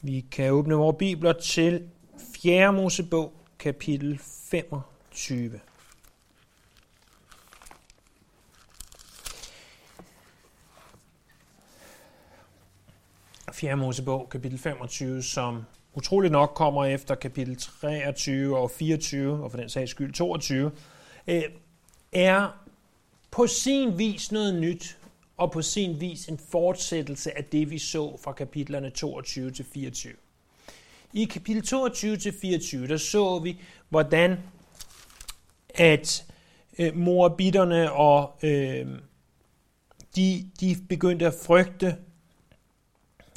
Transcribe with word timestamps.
Vi 0.00 0.26
kan 0.30 0.52
åbne 0.52 0.74
vores 0.74 0.96
bibler 0.98 1.32
til 1.32 1.88
4. 2.42 2.72
Mosebog, 2.72 3.32
kapitel 3.58 4.18
25. 4.18 5.60
Fjerde 13.52 13.76
Mosebog, 13.76 14.28
kapitel 14.30 14.58
25, 14.58 15.22
som 15.22 15.64
utroligt 15.94 16.32
nok 16.32 16.52
kommer 16.54 16.84
efter 16.84 17.14
kapitel 17.14 17.56
23 17.56 18.58
og 18.58 18.70
24, 18.70 19.44
og 19.44 19.50
for 19.50 19.58
den 19.58 19.68
sags 19.68 19.90
skyld 19.90 20.12
22, 20.12 20.70
øh, 21.26 21.42
er 22.12 22.66
på 23.30 23.46
sin 23.46 23.98
vis 23.98 24.32
noget 24.32 24.60
nyt, 24.60 24.98
og 25.36 25.52
på 25.52 25.62
sin 25.62 26.00
vis 26.00 26.26
en 26.26 26.38
fortsættelse 26.38 27.38
af 27.38 27.44
det, 27.44 27.70
vi 27.70 27.78
så 27.78 28.18
fra 28.24 28.32
kapitlerne 28.32 28.90
22 28.90 29.50
til 29.50 29.64
24. 29.64 30.12
I 31.12 31.24
kapitel 31.24 31.62
22 31.62 32.16
til 32.16 32.32
24, 32.40 32.86
der 32.86 32.96
så 32.96 33.38
vi, 33.38 33.60
hvordan 33.88 34.38
at 35.74 36.24
øh, 36.78 36.96
morabitterne 36.96 37.92
og 37.92 38.38
øh, 38.42 38.86
de, 40.16 40.50
de 40.60 40.76
begyndte 40.88 41.26
at 41.26 41.34
frygte 41.34 41.96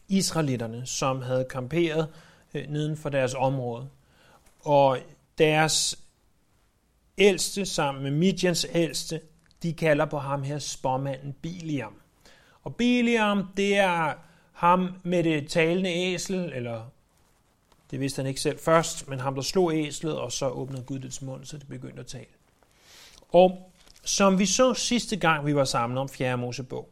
israelitterne, 0.08 0.86
som 0.86 1.22
havde 1.22 1.46
kamperet 1.46 2.08
øh, 2.54 2.68
neden 2.70 2.98
for 2.98 3.10
deres 3.10 3.34
område. 3.34 3.90
Og 4.60 5.00
deres 5.38 6.00
ældste 7.18 7.66
sammen 7.66 8.04
med 8.04 8.12
Midjans 8.12 8.68
ældste, 8.74 9.22
de 9.64 9.74
kalder 9.74 10.06
på 10.06 10.20
ham 10.20 10.44
her 10.44 10.60
spormanden 10.60 11.34
Biliam. 11.34 11.94
Og 12.64 12.76
Biliam, 12.76 13.48
det 13.58 13.78
er 13.78 14.14
ham 14.54 14.94
med 15.04 15.24
det 15.24 15.50
talende 15.50 15.90
æsel, 15.90 16.52
eller 16.56 16.84
det 17.92 18.00
vidste 18.00 18.20
han 18.20 18.28
ikke 18.28 18.42
selv 18.42 18.60
først, 18.60 19.08
men 19.08 19.20
ham, 19.20 19.36
der 19.36 19.42
slog 19.42 19.74
æslet, 19.74 20.20
og 20.20 20.32
så 20.32 20.50
åbnede 20.50 20.84
Gud 20.84 21.00
dets 21.00 21.22
mund, 21.22 21.46
så 21.46 21.58
det 21.58 21.68
begyndte 21.68 22.00
at 22.00 22.08
tale. 22.08 22.26
Og 23.30 23.72
som 24.04 24.40
vi 24.40 24.46
så 24.46 24.74
sidste 24.74 25.16
gang, 25.16 25.46
vi 25.46 25.56
var 25.56 25.64
sammen 25.64 25.98
om 25.98 26.10
4. 26.10 26.38
Mosebog, 26.38 26.90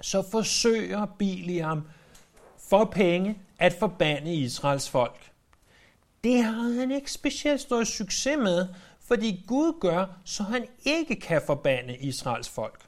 så 0.00 0.22
forsøger 0.30 1.06
Biliam 1.06 1.88
for 2.68 2.84
penge 2.84 3.38
at 3.58 3.72
forbande 3.72 4.34
Israels 4.34 4.90
folk. 4.90 5.30
Det 6.24 6.44
har 6.44 6.80
han 6.80 6.90
ikke 6.90 7.12
specielt 7.12 7.60
stor 7.60 7.84
succes 7.84 8.38
med, 8.38 8.68
fordi 9.04 9.44
Gud 9.46 9.80
gør, 9.80 10.06
så 10.24 10.42
han 10.42 10.66
ikke 10.84 11.16
kan 11.16 11.42
forbande 11.46 11.96
Israels 11.96 12.48
folk. 12.48 12.80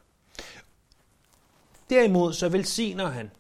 Derimod 1.91 2.33
så 2.33 2.49
velsigner 2.49 3.09
han. 3.09 3.31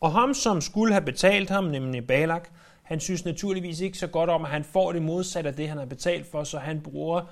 Og 0.00 0.12
ham, 0.12 0.34
som 0.34 0.60
skulle 0.60 0.92
have 0.92 1.04
betalt 1.04 1.50
ham, 1.50 1.64
nemlig 1.64 2.06
Balak, 2.06 2.48
han 2.82 3.00
synes 3.00 3.24
naturligvis 3.24 3.80
ikke 3.80 3.98
så 3.98 4.06
godt 4.06 4.30
om, 4.30 4.44
at 4.44 4.50
han 4.50 4.64
får 4.64 4.92
det 4.92 5.02
modsatte 5.02 5.50
af 5.50 5.56
det, 5.56 5.68
han 5.68 5.78
har 5.78 5.84
betalt 5.84 6.26
for, 6.30 6.44
så 6.44 6.58
han 6.58 6.80
bruger 6.80 7.22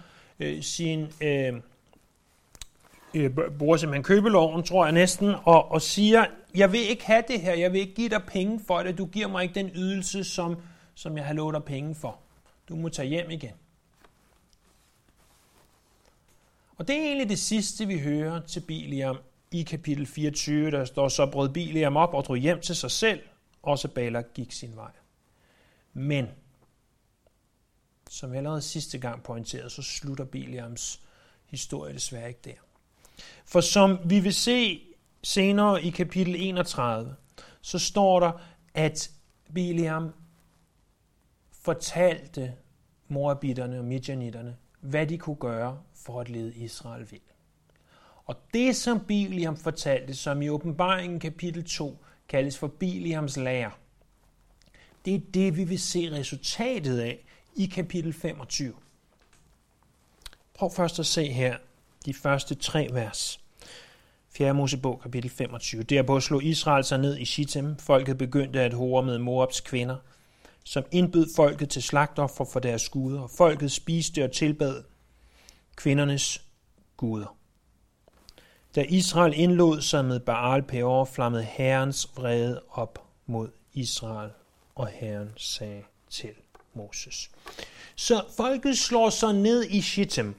øh, 0.40 0.62
sin 0.62 1.06
øh, 1.20 1.52
øh, 3.14 3.30
bruger 3.58 3.76
simpelthen 3.76 4.02
købeloven, 4.02 4.62
tror 4.62 4.84
jeg 4.84 4.92
næsten, 4.92 5.34
og, 5.44 5.72
og 5.72 5.82
siger, 5.82 6.26
jeg 6.54 6.72
vil 6.72 6.80
ikke 6.80 7.06
have 7.06 7.22
det 7.28 7.40
her, 7.40 7.54
jeg 7.54 7.72
vil 7.72 7.80
ikke 7.80 7.94
give 7.94 8.08
dig 8.08 8.22
penge 8.26 8.60
for 8.66 8.82
det, 8.82 8.98
du 8.98 9.06
giver 9.06 9.28
mig 9.28 9.42
ikke 9.42 9.54
den 9.54 9.70
ydelse, 9.74 10.24
som, 10.24 10.56
som 10.94 11.16
jeg 11.16 11.24
har 11.24 11.34
lovet 11.34 11.54
dig 11.54 11.64
penge 11.64 11.94
for. 11.94 12.18
Du 12.68 12.76
må 12.76 12.88
tage 12.88 13.08
hjem 13.08 13.30
igen. 13.30 13.52
Og 16.80 16.88
det 16.88 16.96
er 16.96 17.02
egentlig 17.02 17.28
det 17.28 17.38
sidste, 17.38 17.86
vi 17.86 17.98
hører 17.98 18.40
til 18.40 18.60
Biliam 18.60 19.16
i 19.50 19.62
kapitel 19.62 20.06
24, 20.06 20.70
der 20.70 20.84
står 20.84 21.08
så 21.08 21.26
brød 21.26 21.48
Biliam 21.48 21.96
op 21.96 22.14
og 22.14 22.24
drog 22.24 22.36
hjem 22.36 22.60
til 22.60 22.76
sig 22.76 22.90
selv, 22.90 23.20
og 23.62 23.78
så 23.78 23.88
Balak 23.88 24.24
gik 24.34 24.52
sin 24.52 24.76
vej. 24.76 24.90
Men, 25.92 26.26
som 28.10 28.30
jeg 28.30 28.36
allerede 28.36 28.62
sidste 28.62 28.98
gang 28.98 29.22
pointerede, 29.22 29.70
så 29.70 29.82
slutter 29.82 30.24
Biliams 30.24 31.02
historie 31.46 31.94
desværre 31.94 32.28
ikke 32.28 32.40
der. 32.44 32.60
For 33.44 33.60
som 33.60 33.98
vi 34.04 34.20
vil 34.20 34.34
se 34.34 34.80
senere 35.22 35.82
i 35.82 35.90
kapitel 35.90 36.34
31, 36.38 37.16
så 37.60 37.78
står 37.78 38.20
der, 38.20 38.32
at 38.74 39.10
Biliam 39.54 40.12
fortalte 41.52 42.54
morabitterne 43.08 43.78
og 43.78 43.84
midjanitterne, 43.84 44.56
hvad 44.80 45.06
de 45.06 45.18
kunne 45.18 45.36
gøre 45.36 45.78
for 45.94 46.20
at 46.20 46.28
lede 46.28 46.54
Israel 46.54 47.06
ved. 47.10 47.18
Og 48.26 48.36
det, 48.54 48.76
som 48.76 49.00
Biliam 49.00 49.56
fortalte, 49.56 50.14
som 50.14 50.42
i 50.42 50.48
åbenbaringen 50.48 51.20
kapitel 51.20 51.64
2 51.64 51.98
kaldes 52.28 52.58
for 52.58 52.66
Biliams 52.66 53.36
lære, 53.36 53.70
det 55.04 55.14
er 55.14 55.20
det, 55.34 55.56
vi 55.56 55.64
vil 55.64 55.80
se 55.80 56.10
resultatet 56.10 56.98
af 56.98 57.24
i 57.56 57.66
kapitel 57.66 58.12
25. 58.12 58.74
Prøv 60.54 60.70
først 60.70 60.98
at 60.98 61.06
se 61.06 61.26
her 61.26 61.56
de 62.06 62.14
første 62.14 62.54
tre 62.54 62.88
vers. 62.92 63.40
4. 64.30 64.54
Mosebog, 64.54 65.00
kapitel 65.02 65.30
25. 65.30 65.82
Derpå 65.82 66.20
slog 66.20 66.44
Israel 66.44 66.84
sig 66.84 66.98
ned 66.98 67.18
i 67.18 67.24
Shittim. 67.24 67.76
Folket 67.76 68.18
begyndte 68.18 68.60
at 68.60 68.72
hore 68.72 69.02
med 69.02 69.18
Moabs 69.18 69.60
kvinder, 69.60 69.96
som 70.70 70.84
indbød 70.90 71.26
folket 71.36 71.68
til 71.68 71.82
slagtoffer 71.82 72.44
for 72.44 72.60
deres 72.60 72.88
guder. 72.88 73.26
Folket 73.26 73.72
spiste 73.72 74.24
og 74.24 74.32
tilbad 74.32 74.82
kvindernes 75.76 76.42
guder. 76.96 77.36
Da 78.74 78.84
Israel 78.88 79.32
indlod 79.36 79.80
sig 79.80 80.04
med 80.04 80.20
Baal 80.20 80.62
Peor, 80.62 81.04
flammede 81.04 81.42
Herrens 81.42 82.10
vrede 82.16 82.62
op 82.70 82.98
mod 83.26 83.48
Israel, 83.72 84.30
og 84.74 84.86
Herren 84.86 85.30
sagde 85.36 85.82
til 86.10 86.30
Moses. 86.74 87.30
Så 87.96 88.24
folket 88.36 88.78
slår 88.78 89.10
sig 89.10 89.34
ned 89.34 89.64
i 89.64 89.80
Shittim. 89.80 90.34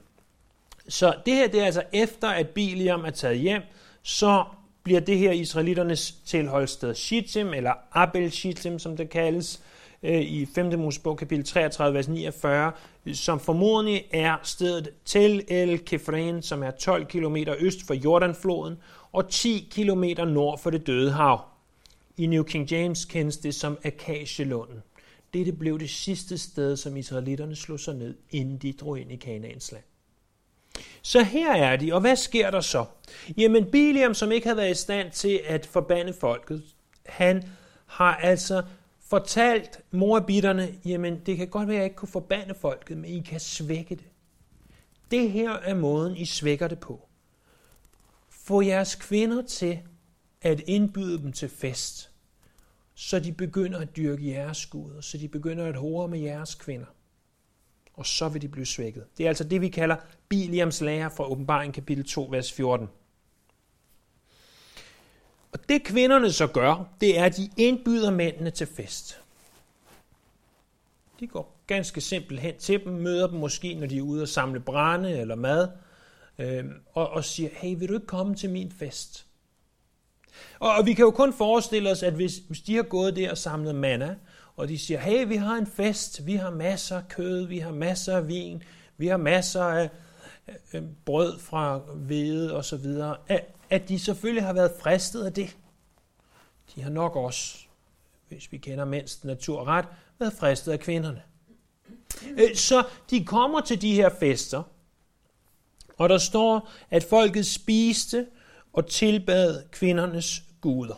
Så 0.88 1.14
det 1.26 1.34
her 1.34 1.48
det 1.48 1.60
er 1.60 1.64
altså 1.64 1.82
efter, 1.92 2.28
at 2.28 2.48
Biliam 2.48 3.04
er 3.04 3.10
taget 3.10 3.38
hjem, 3.38 3.62
så 4.02 4.44
bliver 4.82 5.00
det 5.00 5.18
her 5.18 5.32
israeliternes 5.32 6.12
tilholdssted 6.12 6.94
Shittim, 6.94 7.54
eller 7.54 7.72
Abel 7.92 8.32
Shittim, 8.32 8.78
som 8.78 8.96
det 8.96 9.10
kaldes, 9.10 9.62
øh, 10.02 10.20
i 10.20 10.46
5. 10.54 10.78
Mosebog 10.78 11.18
kapitel 11.18 11.44
33, 11.44 11.94
vers 11.94 12.08
49, 12.08 12.72
som 13.12 13.40
formodentlig 13.40 14.04
er 14.10 14.36
stedet 14.42 14.90
til 15.04 15.44
El 15.48 15.84
Kefren, 15.84 16.42
som 16.42 16.62
er 16.62 16.70
12 16.70 17.06
km 17.06 17.36
øst 17.58 17.86
for 17.86 17.94
Jordanfloden 17.94 18.76
og 19.12 19.28
10 19.28 19.68
km 19.70 20.04
nord 20.26 20.58
for 20.58 20.70
det 20.70 20.86
døde 20.86 21.12
hav. 21.12 21.40
I 22.16 22.26
New 22.26 22.42
King 22.42 22.70
James 22.70 23.04
kendes 23.04 23.36
det 23.36 23.54
som 23.54 23.78
Akasielunden. 23.84 24.82
Dette 25.34 25.52
blev 25.52 25.78
det 25.78 25.90
sidste 25.90 26.38
sted, 26.38 26.76
som 26.76 26.96
israelitterne 26.96 27.56
slog 27.56 27.80
sig 27.80 27.94
ned, 27.94 28.14
inden 28.30 28.58
de 28.58 28.72
drog 28.72 29.00
ind 29.00 29.12
i 29.12 29.16
Kanaans 29.16 29.72
land. 29.72 29.84
Så 31.02 31.22
her 31.22 31.52
er 31.52 31.76
de, 31.76 31.92
og 31.92 32.00
hvad 32.00 32.16
sker 32.16 32.50
der 32.50 32.60
så? 32.60 32.84
Jamen 33.36 33.70
Biliam, 33.70 34.14
som 34.14 34.32
ikke 34.32 34.46
havde 34.46 34.56
været 34.56 34.70
i 34.70 34.74
stand 34.74 35.10
til 35.10 35.40
at 35.46 35.66
forbande 35.66 36.12
folket, 36.12 36.62
han 37.06 37.48
har 37.86 38.16
altså 38.16 38.62
fortalt 39.00 39.80
morabitterne, 39.90 40.74
jamen 40.84 41.20
det 41.26 41.36
kan 41.36 41.48
godt 41.48 41.68
være, 41.68 41.76
at 41.76 41.78
jeg 41.78 41.84
ikke 41.84 41.96
kunne 41.96 42.08
forbande 42.08 42.54
folket, 42.54 42.96
men 42.96 43.10
I 43.10 43.20
kan 43.20 43.40
svække 43.40 43.94
det. 43.94 44.04
Det 45.10 45.30
her 45.30 45.52
er 45.52 45.74
måden, 45.74 46.16
I 46.16 46.24
svækker 46.24 46.68
det 46.68 46.78
på. 46.78 47.08
Få 48.30 48.62
jeres 48.62 48.94
kvinder 48.94 49.42
til 49.42 49.78
at 50.42 50.60
indbyde 50.60 51.18
dem 51.18 51.32
til 51.32 51.48
fest, 51.48 52.10
så 52.94 53.20
de 53.20 53.32
begynder 53.32 53.78
at 53.78 53.96
dyrke 53.96 54.28
jeres 54.30 54.66
guder, 54.66 55.00
så 55.00 55.18
de 55.18 55.28
begynder 55.28 55.66
at 55.66 55.76
hore 55.76 56.08
med 56.08 56.18
jeres 56.18 56.54
kvinder. 56.54 56.86
Og 58.02 58.06
så 58.06 58.28
vil 58.28 58.42
de 58.42 58.48
blive 58.48 58.66
svækket. 58.66 59.04
Det 59.18 59.24
er 59.24 59.28
altså 59.28 59.44
det, 59.44 59.60
vi 59.60 59.68
kalder 59.68 59.96
Biliams 60.28 60.80
lære 60.80 61.10
fra 61.10 61.30
åbenbaring 61.30 61.74
kapitel 61.74 62.04
2, 62.04 62.28
vers 62.30 62.52
14. 62.52 62.88
Og 65.52 65.68
det 65.68 65.84
kvinderne 65.84 66.32
så 66.32 66.46
gør, 66.46 66.88
det 67.00 67.18
er, 67.18 67.24
at 67.24 67.36
de 67.36 67.50
indbyder 67.56 68.10
mændene 68.10 68.50
til 68.50 68.66
fest. 68.66 69.20
De 71.20 71.26
går 71.26 71.62
ganske 71.66 72.00
simpelt 72.00 72.40
hen 72.40 72.58
til 72.58 72.84
dem, 72.84 72.92
møder 72.92 73.26
dem 73.26 73.38
måske, 73.38 73.74
når 73.74 73.86
de 73.86 73.98
er 73.98 74.02
ude 74.02 74.22
og 74.22 74.28
samle 74.28 74.60
brænde 74.60 75.18
eller 75.18 75.34
mad, 75.34 75.68
øh, 76.38 76.64
og, 76.92 77.10
og 77.10 77.24
siger, 77.24 77.50
hey, 77.52 77.78
vil 77.78 77.88
du 77.88 77.94
ikke 77.94 78.06
komme 78.06 78.34
til 78.34 78.50
min 78.50 78.72
fest? 78.72 79.26
Og, 80.58 80.74
og 80.74 80.86
vi 80.86 80.92
kan 80.92 81.04
jo 81.04 81.10
kun 81.10 81.32
forestille 81.32 81.90
os, 81.90 82.02
at 82.02 82.12
hvis, 82.12 82.36
hvis 82.36 82.60
de 82.60 82.76
har 82.76 82.82
gået 82.82 83.16
der 83.16 83.30
og 83.30 83.38
samlet 83.38 83.74
manna, 83.74 84.16
og 84.56 84.68
de 84.68 84.78
siger, 84.78 85.00
hey, 85.00 85.28
vi 85.28 85.36
har 85.36 85.54
en 85.54 85.66
fest, 85.66 86.26
vi 86.26 86.34
har 86.34 86.50
masser 86.50 86.96
af 86.96 87.08
kød, 87.08 87.46
vi 87.46 87.58
har 87.58 87.72
masser 87.72 88.16
af 88.16 88.28
vin, 88.28 88.62
vi 88.96 89.06
har 89.06 89.16
masser 89.16 89.62
af 89.64 89.90
øh, 90.48 90.54
øh, 90.74 90.82
brød 91.04 91.38
fra 91.38 91.78
hvede 91.78 92.56
og 92.56 92.64
så 92.64 92.76
videre, 92.76 93.16
at, 93.28 93.44
at 93.70 93.88
de 93.88 93.98
selvfølgelig 93.98 94.44
har 94.44 94.52
været 94.52 94.72
fristet 94.80 95.24
af 95.24 95.32
det. 95.32 95.56
De 96.74 96.82
har 96.82 96.90
nok 96.90 97.16
også, 97.16 97.58
hvis 98.28 98.52
vi 98.52 98.56
kender 98.56 98.84
mindst 98.84 99.24
naturret, 99.24 99.86
været 100.18 100.32
fristet 100.32 100.72
af 100.72 100.80
kvinderne. 100.80 101.22
Øh, 102.30 102.56
så 102.56 102.84
de 103.10 103.24
kommer 103.24 103.60
til 103.60 103.82
de 103.82 103.94
her 103.94 104.10
fester, 104.20 104.62
og 105.98 106.08
der 106.08 106.18
står, 106.18 106.68
at 106.90 107.04
folket 107.04 107.46
spiste 107.46 108.26
og 108.72 108.86
tilbad 108.86 109.62
kvindernes 109.70 110.42
guder. 110.60 110.94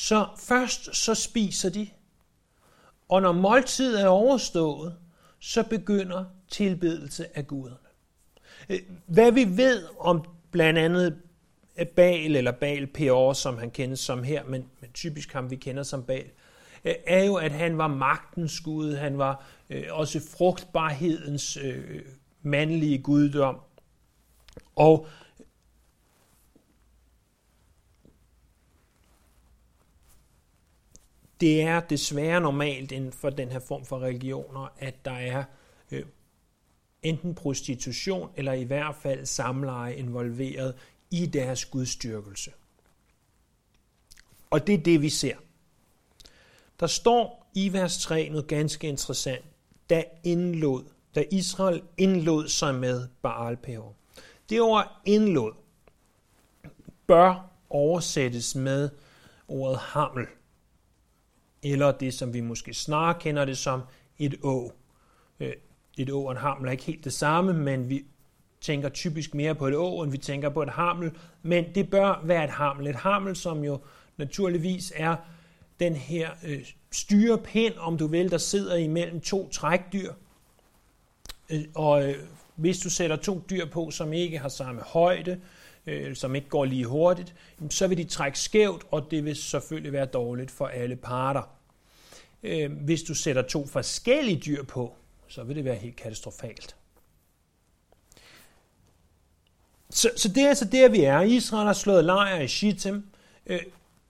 Så 0.00 0.26
først 0.36 0.96
så 0.96 1.14
spiser 1.14 1.70
de, 1.70 1.88
og 3.08 3.22
når 3.22 3.32
måltidet 3.32 4.02
er 4.02 4.06
overstået, 4.06 4.96
så 5.38 5.62
begynder 5.62 6.24
tilbedelse 6.48 7.38
af 7.38 7.46
guderne. 7.46 7.76
Øh, 8.68 8.78
hvad 9.06 9.32
vi 9.32 9.56
ved 9.56 9.86
om 9.98 10.24
blandt 10.50 10.78
andet 10.78 11.22
øh, 11.78 11.86
Baal 11.86 12.36
eller 12.36 12.52
Baal 12.52 12.86
Peor, 12.86 13.32
som 13.32 13.58
han 13.58 13.70
kendes 13.70 14.00
som 14.00 14.22
her, 14.22 14.44
men, 14.44 14.64
men 14.80 14.90
typisk 14.92 15.32
ham 15.32 15.50
vi 15.50 15.56
kender 15.56 15.82
som 15.82 16.02
Baal, 16.02 16.30
øh, 16.84 16.94
er 17.06 17.24
jo, 17.24 17.34
at 17.34 17.52
han 17.52 17.78
var 17.78 17.88
magtens 17.88 18.60
gud, 18.60 18.94
han 18.94 19.18
var 19.18 19.46
øh, 19.70 19.84
også 19.90 20.20
frugtbarhedens 20.36 21.56
øh, 21.56 22.02
mandlige 22.42 22.98
guddom. 22.98 23.60
Og 24.76 25.06
det 31.40 31.62
er 31.62 31.80
desværre 31.80 32.40
normalt 32.40 32.92
inden 32.92 33.12
for 33.12 33.30
den 33.30 33.50
her 33.50 33.58
form 33.58 33.84
for 33.84 34.00
religioner, 34.00 34.68
at 34.78 35.04
der 35.04 35.10
er 35.10 35.44
øh, 35.90 36.04
enten 37.02 37.34
prostitution 37.34 38.30
eller 38.36 38.52
i 38.52 38.64
hvert 38.64 38.94
fald 38.94 39.26
samleje 39.26 39.94
involveret 39.94 40.74
i 41.10 41.26
deres 41.26 41.64
gudstyrkelse. 41.64 42.50
Og 44.50 44.66
det 44.66 44.74
er 44.74 44.78
det, 44.78 45.02
vi 45.02 45.08
ser. 45.08 45.36
Der 46.80 46.86
står 46.86 47.50
i 47.54 47.72
vers 47.72 48.02
3 48.02 48.28
noget 48.28 48.46
ganske 48.46 48.88
interessant. 48.88 49.44
Da, 49.90 50.04
indlod, 50.24 50.84
da 51.14 51.24
Israel 51.30 51.82
indlod 51.96 52.48
sig 52.48 52.74
med 52.74 53.08
Baal 53.22 53.56
Peor. 53.56 53.94
Det 54.48 54.60
ord 54.60 55.00
indlod 55.04 55.52
bør 57.06 57.50
oversættes 57.70 58.54
med 58.54 58.90
ordet 59.48 59.78
hamel 59.78 60.26
eller 61.62 61.92
det, 61.92 62.14
som 62.14 62.34
vi 62.34 62.40
måske 62.40 62.74
snarere 62.74 63.20
kender 63.20 63.44
det 63.44 63.58
som 63.58 63.80
et 64.18 64.34
å. 64.42 64.72
Øh, 65.40 65.52
et 65.98 66.10
å 66.10 66.22
og 66.24 66.30
en 66.30 66.36
hamel 66.36 66.68
er 66.68 66.72
ikke 66.78 66.84
helt 66.84 67.04
det 67.04 67.12
samme, 67.12 67.52
men 67.52 67.88
vi 67.88 68.04
tænker 68.60 68.88
typisk 68.88 69.34
mere 69.34 69.54
på 69.54 69.66
et 69.66 69.76
å, 69.76 70.02
end 70.02 70.12
vi 70.12 70.18
tænker 70.18 70.50
på 70.50 70.62
et 70.62 70.70
hammel. 70.70 71.10
Men 71.42 71.74
det 71.74 71.90
bør 71.90 72.22
være 72.24 72.44
et 72.44 72.50
hammel. 72.50 72.86
Et 72.86 72.96
hammel, 72.96 73.36
som 73.36 73.64
jo 73.64 73.80
naturligvis 74.16 74.92
er 74.96 75.16
den 75.80 75.94
her 75.94 76.30
øh, 76.44 76.64
styrepind, 76.92 77.74
om 77.78 77.98
du 77.98 78.06
vil, 78.06 78.30
der 78.30 78.38
sidder 78.38 78.76
imellem 78.76 79.20
to 79.20 79.48
trækdyr. 79.48 80.12
Øh, 81.50 81.64
og 81.74 82.08
øh, 82.08 82.14
hvis 82.56 82.78
du 82.78 82.90
sætter 82.90 83.16
to 83.16 83.42
dyr 83.50 83.66
på, 83.66 83.90
som 83.90 84.12
ikke 84.12 84.38
har 84.38 84.48
samme 84.48 84.80
højde, 84.80 85.40
øh, 85.88 86.16
som 86.16 86.34
ikke 86.34 86.48
går 86.48 86.64
lige 86.64 86.84
hurtigt, 86.84 87.34
så 87.70 87.86
vil 87.86 87.98
de 87.98 88.04
trække 88.04 88.38
skævt, 88.38 88.82
og 88.90 89.10
det 89.10 89.24
vil 89.24 89.36
selvfølgelig 89.36 89.92
være 89.92 90.06
dårligt 90.06 90.50
for 90.50 90.66
alle 90.66 90.96
parter. 90.96 91.42
Øh, 92.42 92.72
hvis 92.72 93.02
du 93.02 93.14
sætter 93.14 93.42
to 93.42 93.66
forskellige 93.66 94.40
dyr 94.40 94.62
på, 94.62 94.94
så 95.28 95.42
vil 95.42 95.56
det 95.56 95.64
være 95.64 95.74
helt 95.74 95.96
katastrofalt. 95.96 96.76
Så, 99.90 100.10
så 100.16 100.28
det 100.28 100.42
er 100.42 100.48
altså 100.48 100.64
der, 100.64 100.88
vi 100.88 101.00
er. 101.00 101.20
Israel 101.20 101.66
har 101.66 101.72
slået 101.72 102.04
lejr 102.04 102.40
i 102.40 102.48
Shittim. 102.48 103.06
Øh, 103.46 103.60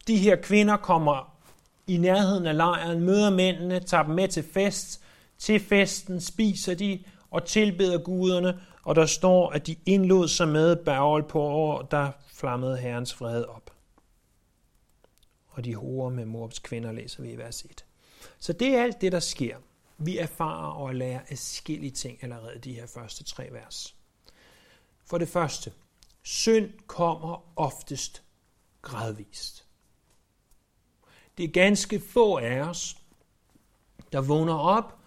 de 0.06 0.16
her 0.16 0.36
kvinder 0.36 0.76
kommer 0.76 1.38
i 1.86 1.96
nærheden 1.96 2.46
af 2.46 2.56
lejren, 2.56 3.00
møder 3.00 3.30
mændene, 3.30 3.80
tager 3.80 4.02
dem 4.02 4.14
med 4.14 4.28
til 4.28 4.42
fest. 4.42 5.00
Til 5.38 5.60
festen 5.60 6.20
spiser 6.20 6.74
de 6.74 6.98
og 7.30 7.44
tilbeder 7.44 7.98
guderne, 7.98 8.60
og 8.88 8.94
der 8.94 9.06
står, 9.06 9.50
at 9.50 9.66
de 9.66 9.76
indlod 9.86 10.28
sig 10.28 10.48
med 10.48 10.76
Baal 10.76 11.22
på 11.22 11.40
år, 11.40 11.82
der 11.82 12.10
flammede 12.28 12.76
Herrens 12.76 13.14
fred 13.14 13.44
op. 13.44 13.70
Og 15.48 15.64
de 15.64 15.74
horer 15.74 16.10
med 16.10 16.24
Moabs 16.24 16.58
kvinder, 16.58 16.92
læser 16.92 17.22
vi 17.22 17.30
i 17.30 17.36
vers 17.36 17.62
1. 17.62 17.84
Så 18.38 18.52
det 18.52 18.68
er 18.68 18.82
alt 18.82 19.00
det, 19.00 19.12
der 19.12 19.20
sker. 19.20 19.56
Vi 19.98 20.18
erfarer 20.18 20.70
og 20.70 20.94
lærer 20.94 21.20
afskillige 21.30 21.90
ting 21.90 22.18
allerede 22.22 22.58
de 22.58 22.72
her 22.72 22.86
første 22.86 23.24
tre 23.24 23.48
vers. 23.52 23.96
For 25.04 25.18
det 25.18 25.28
første, 25.28 25.72
synd 26.22 26.70
kommer 26.86 27.44
oftest 27.56 28.22
gradvist. 28.82 29.66
Det 31.38 31.44
er 31.44 31.52
ganske 31.52 32.00
få 32.00 32.38
af 32.38 32.60
os, 32.60 32.96
der 34.12 34.20
vågner 34.20 34.54
op 34.54 34.98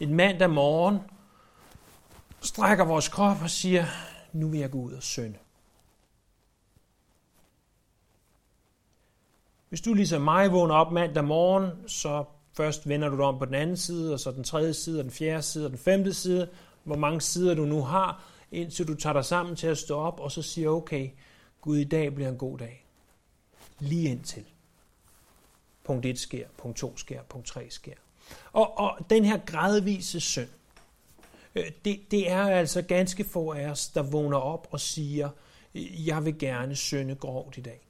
en 0.00 0.14
mandag 0.14 0.50
morgen, 0.50 0.98
strækker 2.40 2.84
vores 2.84 3.08
krop 3.08 3.36
og 3.42 3.50
siger, 3.50 3.84
nu 4.32 4.48
vil 4.48 4.60
jeg 4.60 4.70
gå 4.70 4.78
ud 4.78 4.92
og 4.92 5.02
synde. 5.02 5.38
Hvis 9.68 9.80
du 9.80 9.94
ligesom 9.94 10.22
mig 10.22 10.52
vågner 10.52 10.74
op 10.74 10.92
mandag 10.92 11.24
morgen, 11.24 11.88
så 11.88 12.24
først 12.52 12.88
vender 12.88 13.08
du 13.08 13.16
dig 13.16 13.24
om 13.24 13.38
på 13.38 13.44
den 13.44 13.54
anden 13.54 13.76
side, 13.76 14.12
og 14.12 14.20
så 14.20 14.30
den 14.30 14.44
tredje 14.44 14.74
side, 14.74 15.00
og 15.00 15.04
den 15.04 15.12
fjerde 15.12 15.42
side, 15.42 15.64
og 15.64 15.70
den 15.70 15.78
femte 15.78 16.14
side, 16.14 16.48
hvor 16.84 16.96
mange 16.96 17.20
sider 17.20 17.54
du 17.54 17.64
nu 17.64 17.82
har, 17.82 18.24
indtil 18.52 18.88
du 18.88 18.94
tager 18.94 19.12
dig 19.12 19.24
sammen 19.24 19.56
til 19.56 19.66
at 19.66 19.78
stå 19.78 19.98
op, 19.98 20.20
og 20.20 20.32
så 20.32 20.42
siger, 20.42 20.68
okay, 20.68 21.10
Gud, 21.60 21.76
i 21.76 21.84
dag 21.84 22.14
bliver 22.14 22.28
en 22.28 22.38
god 22.38 22.58
dag. 22.58 22.86
Lige 23.78 24.08
indtil. 24.08 24.44
Punkt 25.84 26.06
1 26.06 26.18
sker, 26.18 26.46
punkt 26.56 26.76
2 26.76 26.96
sker, 26.96 27.22
punkt 27.22 27.46
3 27.46 27.70
sker. 27.70 27.94
Og, 28.52 28.78
og 28.78 28.98
den 29.10 29.24
her 29.24 29.38
gradvise 29.46 30.20
synd, 30.20 30.48
Øh, 31.54 31.72
det, 31.84 32.10
det 32.10 32.30
er 32.30 32.42
altså 32.42 32.82
ganske 32.82 33.24
få 33.24 33.52
af 33.52 33.70
os, 33.70 33.88
der 33.88 34.02
vågner 34.02 34.38
op 34.38 34.68
og 34.70 34.80
siger, 34.80 35.30
øh, 35.74 36.06
jeg 36.06 36.24
vil 36.24 36.38
gerne 36.38 36.76
synde 36.76 37.16
grovt 37.16 37.58
i 37.58 37.60
dag. 37.60 37.88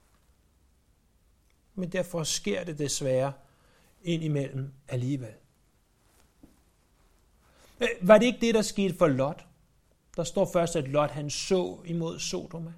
Men 1.74 1.92
derfor 1.92 2.22
sker 2.24 2.64
det 2.64 2.78
desværre 2.78 3.32
indimellem 4.02 4.72
alligevel. 4.88 5.34
Øh, 7.80 7.88
var 8.00 8.18
det 8.18 8.26
ikke 8.26 8.40
det, 8.40 8.54
der 8.54 8.62
skete 8.62 8.94
for 8.94 9.06
Lot? 9.06 9.46
Der 10.16 10.24
står 10.24 10.50
først, 10.52 10.76
at 10.76 10.88
Lot 10.88 11.10
han 11.10 11.30
så 11.30 11.78
imod 11.84 12.18
Sodoma. 12.18 12.72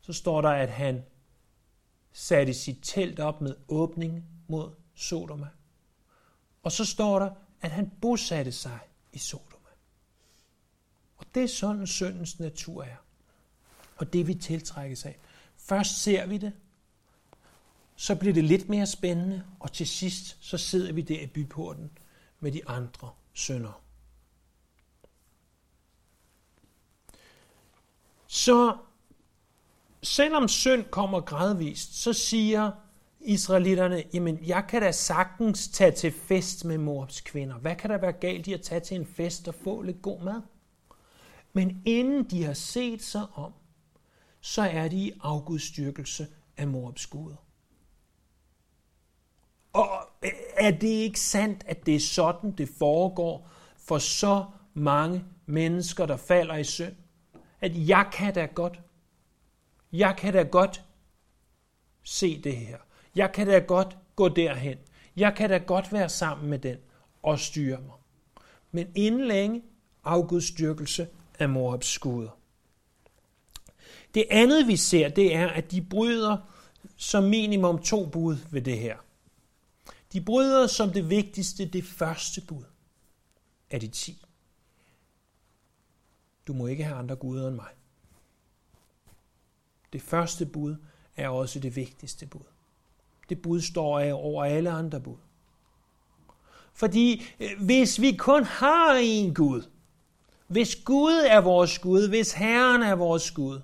Så 0.00 0.12
står 0.12 0.40
der, 0.40 0.48
at 0.48 0.68
han 0.68 1.04
satte 2.12 2.54
sit 2.54 2.78
telt 2.82 3.20
op 3.20 3.40
med 3.40 3.56
åbning 3.68 4.24
mod 4.48 4.70
Sodoma. 4.94 5.48
Og 6.62 6.72
så 6.72 6.84
står 6.84 7.18
der, 7.18 7.30
at 7.62 7.70
han 7.70 7.90
bosatte 8.00 8.52
sig 8.52 8.78
i 9.12 9.18
Sodoma. 9.18 9.68
Og 11.16 11.26
det 11.34 11.42
er 11.42 11.48
sådan 11.48 11.86
syndens 11.86 12.40
natur 12.40 12.82
er. 12.82 12.96
Og 13.96 14.12
det 14.12 14.26
vi 14.26 14.34
tiltrækkes 14.34 15.04
af. 15.04 15.18
Først 15.56 16.02
ser 16.02 16.26
vi 16.26 16.38
det, 16.38 16.52
så 17.96 18.16
bliver 18.16 18.34
det 18.34 18.44
lidt 18.44 18.68
mere 18.68 18.86
spændende, 18.86 19.44
og 19.60 19.72
til 19.72 19.86
sidst 19.86 20.36
så 20.40 20.58
sidder 20.58 20.92
vi 20.92 21.02
der 21.02 21.20
i 21.20 21.26
byporten 21.26 21.90
med 22.40 22.52
de 22.52 22.68
andre 22.68 23.10
sønder. 23.34 23.82
Så 28.26 28.76
selvom 30.02 30.48
synd 30.48 30.84
kommer 30.84 31.20
gradvist, 31.20 31.94
så 31.94 32.12
siger 32.12 32.72
israelitterne, 33.24 34.02
jamen 34.14 34.38
jeg 34.46 34.64
kan 34.68 34.82
da 34.82 34.92
sagtens 34.92 35.68
tage 35.68 35.92
til 35.92 36.12
fest 36.12 36.64
med 36.64 36.78
Moabs 36.78 37.20
kvinder. 37.20 37.58
Hvad 37.58 37.76
kan 37.76 37.90
der 37.90 37.98
være 37.98 38.12
galt 38.12 38.46
i 38.46 38.52
at 38.52 38.62
tage 38.62 38.80
til 38.80 38.96
en 38.96 39.06
fest 39.06 39.48
og 39.48 39.54
få 39.54 39.82
lidt 39.82 40.02
god 40.02 40.20
mad? 40.20 40.42
Men 41.52 41.82
inden 41.84 42.24
de 42.24 42.44
har 42.44 42.52
set 42.52 43.02
sig 43.02 43.26
om, 43.34 43.52
så 44.40 44.62
er 44.62 44.88
de 44.88 44.96
i 44.96 45.12
afgudstyrkelse 45.20 46.26
af 46.56 46.68
Moabs 46.68 47.06
guder. 47.06 47.36
Og 49.72 50.08
øh, 50.22 50.30
er 50.56 50.70
det 50.70 50.88
ikke 50.88 51.20
sandt, 51.20 51.64
at 51.66 51.86
det 51.86 51.94
er 51.94 52.00
sådan, 52.00 52.50
det 52.50 52.68
foregår 52.78 53.50
for 53.76 53.98
så 53.98 54.44
mange 54.74 55.24
mennesker, 55.46 56.06
der 56.06 56.16
falder 56.16 56.56
i 56.56 56.64
synd? 56.64 56.94
At 57.60 57.88
jeg 57.88 58.10
kan 58.12 58.34
da 58.34 58.46
godt, 58.46 58.80
jeg 59.92 60.14
kan 60.18 60.32
da 60.32 60.42
godt 60.42 60.84
se 62.02 62.42
det 62.42 62.56
her. 62.56 62.78
Jeg 63.14 63.32
kan 63.32 63.46
da 63.46 63.58
godt 63.58 63.96
gå 64.16 64.28
derhen. 64.28 64.78
Jeg 65.16 65.34
kan 65.36 65.50
da 65.50 65.58
godt 65.58 65.92
være 65.92 66.08
sammen 66.08 66.50
med 66.50 66.58
den 66.58 66.76
og 67.22 67.38
styre 67.38 67.80
mig. 67.80 67.96
Men 68.70 68.92
inden 68.94 69.28
længe 69.28 69.62
afgudstyrkelse 70.04 71.08
af 71.38 71.48
Moabs 71.48 71.86
skuder. 71.86 72.38
Det 74.14 74.26
andet 74.30 74.66
vi 74.66 74.76
ser, 74.76 75.08
det 75.08 75.34
er, 75.34 75.48
at 75.48 75.70
de 75.70 75.82
bryder 75.82 76.36
som 76.96 77.24
minimum 77.24 77.82
to 77.82 78.06
bud 78.06 78.36
ved 78.50 78.62
det 78.62 78.78
her. 78.78 78.96
De 80.12 80.20
bryder 80.20 80.66
som 80.66 80.90
det 80.90 81.10
vigtigste 81.10 81.68
det 81.68 81.84
første 81.84 82.40
bud 82.40 82.64
af 83.70 83.80
de 83.80 83.88
ti. 83.88 84.24
Du 86.46 86.52
må 86.52 86.66
ikke 86.66 86.84
have 86.84 86.96
andre 86.96 87.16
guder 87.16 87.48
end 87.48 87.56
mig. 87.56 87.70
Det 89.92 90.02
første 90.02 90.46
bud 90.46 90.76
er 91.16 91.28
også 91.28 91.60
det 91.60 91.76
vigtigste 91.76 92.26
bud. 92.26 92.51
Det 93.32 93.42
bud 93.42 93.60
står 93.60 94.00
af 94.00 94.12
over 94.12 94.44
alle 94.44 94.70
andre 94.70 95.00
bud. 95.00 95.16
Fordi 96.72 97.22
øh, 97.40 97.50
hvis 97.64 98.00
vi 98.00 98.16
kun 98.16 98.44
har 98.44 98.94
en 98.94 99.34
Gud, 99.34 99.62
hvis 100.46 100.76
Gud 100.84 101.12
er 101.12 101.40
vores 101.40 101.78
Gud, 101.78 102.08
hvis 102.08 102.32
Herren 102.32 102.82
er 102.82 102.94
vores 102.94 103.30
Gud, 103.30 103.60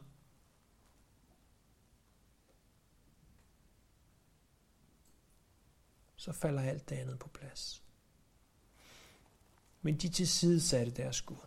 så 6.16 6.32
falder 6.32 6.62
alt 6.62 6.88
det 6.88 6.96
andet 6.96 7.18
på 7.18 7.28
plads. 7.28 7.82
Men 9.82 9.96
de 9.96 10.08
tilsidesatte 10.08 10.92
deres 10.92 11.22
Gud 11.22 11.46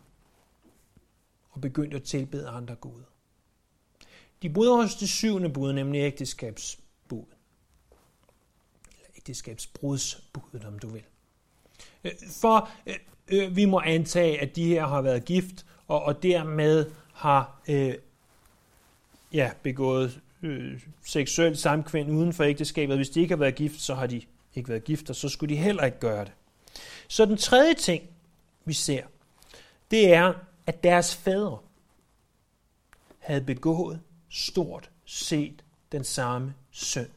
og 1.50 1.62
begyndte 1.62 1.98
at 1.98 2.04
tilbede 2.04 2.48
andre 2.48 2.76
guder. 2.76 3.06
De 4.42 4.54
bryder 4.54 4.78
også 4.78 4.98
det 5.00 5.10
syvende 5.10 5.50
bud, 5.50 5.74
nemlig 5.74 6.00
ægteskabs 6.00 6.82
Ægteskabsbrudsbuddet, 9.22 10.66
om 10.66 10.80
du 10.80 10.88
vil. 10.88 11.04
Øh, 12.04 12.12
for 12.42 12.70
øh, 12.88 12.96
øh, 13.28 13.56
vi 13.56 13.66
må 13.66 13.80
antage, 13.80 14.42
at 14.42 14.56
de 14.56 14.66
her 14.66 14.88
har 14.88 15.02
været 15.02 15.26
gift, 15.26 15.66
og, 15.88 16.04
og 16.04 16.24
dermed 16.24 16.92
har 17.14 17.62
øh, 17.68 17.94
ja, 19.34 19.52
begået 19.64 20.22
øh, 20.42 20.82
seksuelt 21.06 21.60
samkvind 21.60 22.12
uden 22.12 22.34
for 22.34 22.44
ægteskabet. 22.44 22.98
Hvis 22.98 23.10
de 23.10 23.22
ikke 23.22 23.32
har 23.32 23.40
været 23.40 23.56
gift, 23.56 23.82
så 23.82 23.96
har 23.96 24.08
de 24.08 24.22
ikke 24.56 24.70
været 24.70 24.84
gift, 24.84 25.10
og 25.10 25.16
så 25.16 25.30
skulle 25.30 25.56
de 25.56 25.62
heller 25.62 25.84
ikke 25.84 26.00
gøre 26.00 26.26
det. 26.26 26.34
Så 27.08 27.26
den 27.26 27.38
tredje 27.38 27.74
ting, 27.74 28.10
vi 28.66 28.74
ser, 28.74 29.04
det 29.92 30.14
er, 30.14 30.34
at 30.66 30.84
deres 30.84 31.16
fædre 31.16 31.58
havde 33.20 33.42
begået 33.42 34.02
stort 34.30 34.90
set 35.06 35.64
den 35.92 36.04
samme 36.04 36.54
synd. 36.72 37.10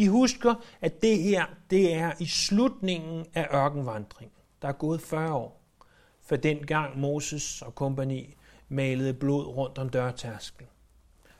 I 0.00 0.06
husker, 0.06 0.54
at 0.80 1.02
det 1.02 1.22
her 1.22 1.44
det 1.70 1.94
er 1.94 2.12
i 2.18 2.26
slutningen 2.26 3.26
af 3.34 3.48
ørkenvandringen. 3.54 4.36
Der 4.62 4.68
er 4.68 4.72
gået 4.72 5.00
40 5.00 5.32
år, 5.34 5.60
for 6.22 6.36
den 6.36 6.66
gang 6.66 7.00
Moses 7.00 7.62
og 7.62 7.74
kompagni 7.74 8.34
malede 8.68 9.14
blod 9.14 9.46
rundt 9.46 9.78
om 9.78 9.88
dørtærsklen. 9.88 10.68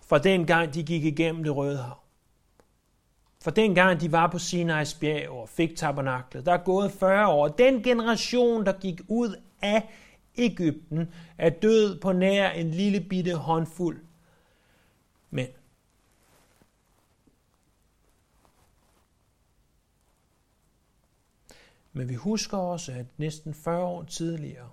For 0.09 0.19
den 0.19 0.47
gang 0.47 0.75
de 0.75 0.83
gik 0.83 1.05
igennem 1.05 1.45
det 1.45 1.57
røde 1.57 1.77
hav. 1.77 1.99
For 3.43 3.51
den 3.51 3.75
gang 3.75 4.01
de 4.01 4.13
var 4.13 4.27
på 4.27 4.37
Sinai's 4.37 5.01
bjerg 5.01 5.29
og 5.29 5.49
fik 5.49 5.77
tabernaklet. 5.77 6.47
Der 6.47 6.53
er 6.53 6.65
gået 6.65 6.93
40 6.93 7.29
år. 7.29 7.49
Den 7.49 7.83
generation, 7.83 8.67
der 8.67 8.73
gik 8.73 9.01
ud 9.09 9.41
af 9.63 9.89
Ægypten, 10.37 11.13
er 11.39 11.51
død 11.51 12.01
på 12.01 12.13
nær 12.13 12.51
en 12.51 12.71
lille 12.71 13.01
bitte 13.01 13.35
håndfuld 13.35 14.05
mænd. 15.31 15.51
Men 22.01 22.09
vi 22.09 22.15
husker 22.15 22.59
også, 22.59 22.93
at 22.93 23.07
næsten 23.17 23.55
40 23.55 23.85
år 23.85 24.03
tidligere, 24.03 24.71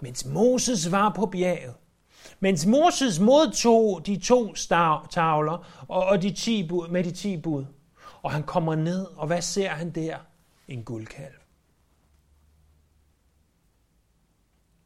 mens 0.00 0.24
Moses 0.24 0.92
var 0.92 1.12
på 1.16 1.26
bjerget, 1.26 1.74
mens 2.40 2.66
Moses 2.66 3.20
modtog 3.20 4.06
de 4.06 4.18
to 4.18 4.54
tavler 5.10 5.84
og 5.88 6.04
og 6.04 6.22
de 6.22 6.32
ti 6.32 6.68
bud, 6.68 6.88
med 6.88 7.04
de 7.04 7.12
ti 7.12 7.36
bud, 7.36 7.64
og 8.22 8.32
han 8.32 8.42
kommer 8.42 8.74
ned, 8.74 9.06
og 9.06 9.26
hvad 9.26 9.42
ser 9.42 9.68
han 9.68 9.90
der? 9.90 10.18
En 10.68 10.84
guldkalv. 10.84 11.34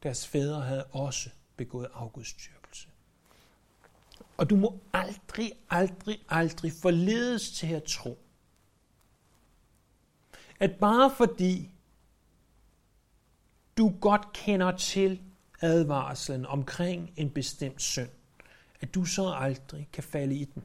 Deres 0.03 0.27
fædre 0.27 0.61
havde 0.61 0.85
også 0.85 1.29
begået 1.57 1.87
afgudstyrkelse. 1.93 2.87
Og 4.37 4.49
du 4.49 4.55
må 4.55 4.79
aldrig, 4.93 5.51
aldrig, 5.69 6.19
aldrig 6.29 6.71
forledes 6.81 7.51
til 7.51 7.67
at 7.67 7.83
tro, 7.83 8.24
at 10.59 10.75
bare 10.75 11.11
fordi 11.17 11.71
du 13.77 13.93
godt 14.01 14.33
kender 14.33 14.77
til 14.77 15.21
advarslen 15.61 16.45
omkring 16.45 17.13
en 17.17 17.29
bestemt 17.29 17.81
synd, 17.81 18.09
at 18.81 18.95
du 18.95 19.05
så 19.05 19.29
aldrig 19.29 19.89
kan 19.93 20.03
falde 20.03 20.35
i 20.35 20.45
den. 20.45 20.63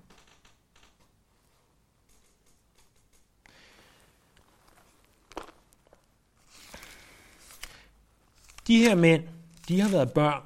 De 8.67 8.79
her 8.79 8.95
mænd, 8.95 9.25
de 9.69 9.81
har 9.81 9.89
været 9.89 10.13
børn, 10.13 10.43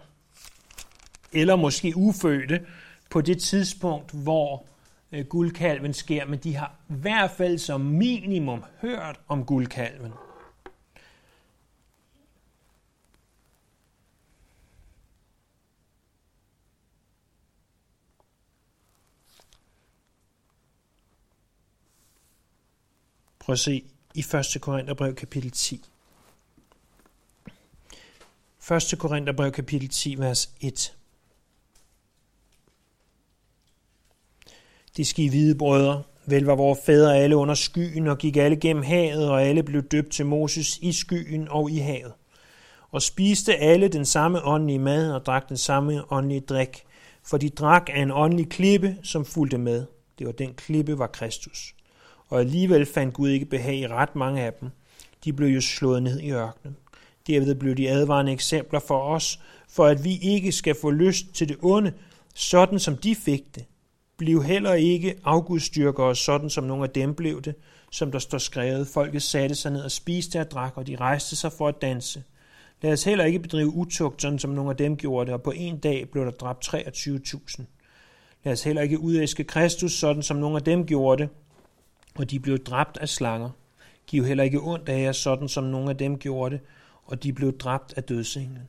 eller 1.33 1.57
måske 1.57 1.93
ufødte, 1.97 2.67
på 3.11 3.21
det 3.21 3.43
tidspunkt, 3.43 4.13
hvor 4.13 4.67
øh, 5.14 5.26
guldkalven 5.26 5.94
sker, 5.94 6.26
men 6.26 6.38
de 6.38 6.54
har 6.54 6.75
i 6.88 6.94
hvert 6.94 7.30
fald 7.30 7.59
som 7.59 7.80
minimum 7.80 8.64
hørt 8.80 9.21
om 9.28 9.44
guldkalven. 9.44 10.12
Prøv 23.38 23.52
at 23.52 23.59
se 23.59 23.85
i 24.14 24.25
1. 24.54 24.61
Korintherbrev 24.61 25.14
kapitel 25.14 25.50
10. 25.50 25.85
1. 28.71 28.99
Korintherbrev 28.99 29.52
kapitel 29.52 29.88
10, 29.88 30.14
vers 30.18 30.50
1. 30.61 30.97
De 34.97 35.05
skal 35.05 35.25
I 35.25 35.29
vide, 35.29 35.55
brødre, 35.55 36.03
vel 36.27 36.45
var 36.45 36.55
vores 36.55 36.79
fædre 36.87 37.17
alle 37.17 37.37
under 37.37 37.55
skyen 37.55 38.07
og 38.07 38.19
gik 38.19 38.37
alle 38.37 38.57
gennem 38.57 38.83
havet, 38.83 39.31
og 39.31 39.43
alle 39.43 39.63
blev 39.63 39.83
døbt 39.83 40.13
til 40.13 40.27
Moses 40.27 40.79
i 40.79 40.93
skyen 40.93 41.49
og 41.51 41.71
i 41.71 41.79
havet. 41.79 42.13
Og 42.91 43.03
spiste 43.03 43.57
alle 43.57 43.89
den 43.89 44.05
samme 44.05 44.45
åndelige 44.45 44.79
mad 44.79 45.13
og 45.13 45.27
drak 45.27 45.49
den 45.49 45.57
samme 45.57 46.13
åndelige 46.13 46.41
drik, 46.41 46.83
for 47.25 47.39
de 47.39 47.49
drak 47.49 47.91
af 47.95 48.03
en 48.03 48.11
åndelig 48.11 48.49
klippe, 48.49 48.97
som 49.03 49.25
fulgte 49.25 49.59
med. 49.59 49.87
Det 50.19 50.27
var 50.27 50.33
den 50.33 50.55
klippe, 50.55 50.99
var 50.99 51.07
Kristus. 51.07 51.75
Og 52.29 52.41
alligevel 52.41 52.87
fandt 52.87 53.15
Gud 53.15 53.29
ikke 53.29 53.47
behag 53.47 53.77
i 53.77 53.87
ret 53.87 54.17
mange 54.17 54.43
af 54.43 54.53
dem. 54.53 54.69
De 55.25 55.33
blev 55.33 55.49
jo 55.49 55.61
slået 55.61 56.03
ned 56.03 56.21
i 56.21 56.33
ørkenen. 56.33 56.77
Derved 57.27 57.55
blev 57.55 57.75
de 57.75 57.91
advarende 57.91 58.33
eksempler 58.33 58.81
for 58.81 58.99
os, 58.99 59.41
for 59.69 59.85
at 59.85 60.05
vi 60.05 60.19
ikke 60.23 60.53
skal 60.53 60.75
få 60.81 60.91
lyst 60.91 61.27
til 61.35 61.49
det 61.49 61.57
onde, 61.63 61.93
sådan 62.35 62.79
som 62.79 62.97
de 62.97 63.15
fik 63.15 63.55
det. 63.55 63.65
Bliv 64.25 64.43
heller 64.43 64.75
ikke 64.75 65.14
afgudstyrkere, 65.25 66.16
sådan 66.16 66.50
som 66.50 66.64
nogle 66.64 66.85
af 66.85 66.90
dem 66.90 67.14
blev 67.14 67.43
det, 67.43 67.54
som 67.90 68.12
der 68.12 68.19
står 68.19 68.38
skrevet. 68.38 68.87
Folket 68.87 69.23
satte 69.23 69.54
sig 69.54 69.73
ned 69.73 69.81
og 69.83 69.90
spiste 69.90 70.40
og 70.40 70.50
drak, 70.50 70.73
og 70.76 70.87
de 70.87 70.97
rejste 70.97 71.37
sig 71.37 71.52
for 71.52 71.69
at 71.69 71.83
danse. 71.83 72.23
Lad 72.83 72.93
os 72.93 73.04
heller 73.04 73.25
ikke 73.25 73.38
bedrive 73.38 73.75
utugt, 73.75 74.23
sådan 74.23 74.38
som 74.38 74.50
nogle 74.50 74.71
af 74.71 74.76
dem 74.76 74.97
gjorde 74.97 75.26
det, 75.26 75.35
og 75.35 75.43
på 75.43 75.50
en 75.50 75.78
dag 75.78 76.09
blev 76.11 76.25
der 76.25 76.31
dræbt 76.31 76.75
23.000. 76.75 77.62
Lad 78.45 78.52
os 78.52 78.62
heller 78.62 78.83
ikke 78.83 79.00
udæske 79.00 79.45
Kristus, 79.45 79.93
sådan 79.93 80.23
som 80.23 80.37
nogle 80.37 80.57
af 80.57 80.62
dem 80.62 80.87
gjorde 80.87 81.23
det, 81.23 81.31
og 82.14 82.31
de 82.31 82.40
blev 82.40 82.59
dræbt 82.59 82.97
af 82.97 83.09
slanger. 83.09 83.50
Giv 84.07 84.25
heller 84.25 84.45
ikke 84.45 84.61
ondt 84.61 84.88
af 84.88 85.02
jer, 85.02 85.12
sådan 85.12 85.49
som 85.49 85.64
nogle 85.64 85.90
af 85.90 85.97
dem 85.97 86.19
gjorde 86.19 86.54
det, 86.54 86.61
og 87.04 87.23
de 87.23 87.33
blev 87.33 87.59
dræbt 87.59 87.95
af 87.97 88.04
dødsenglen. 88.04 88.69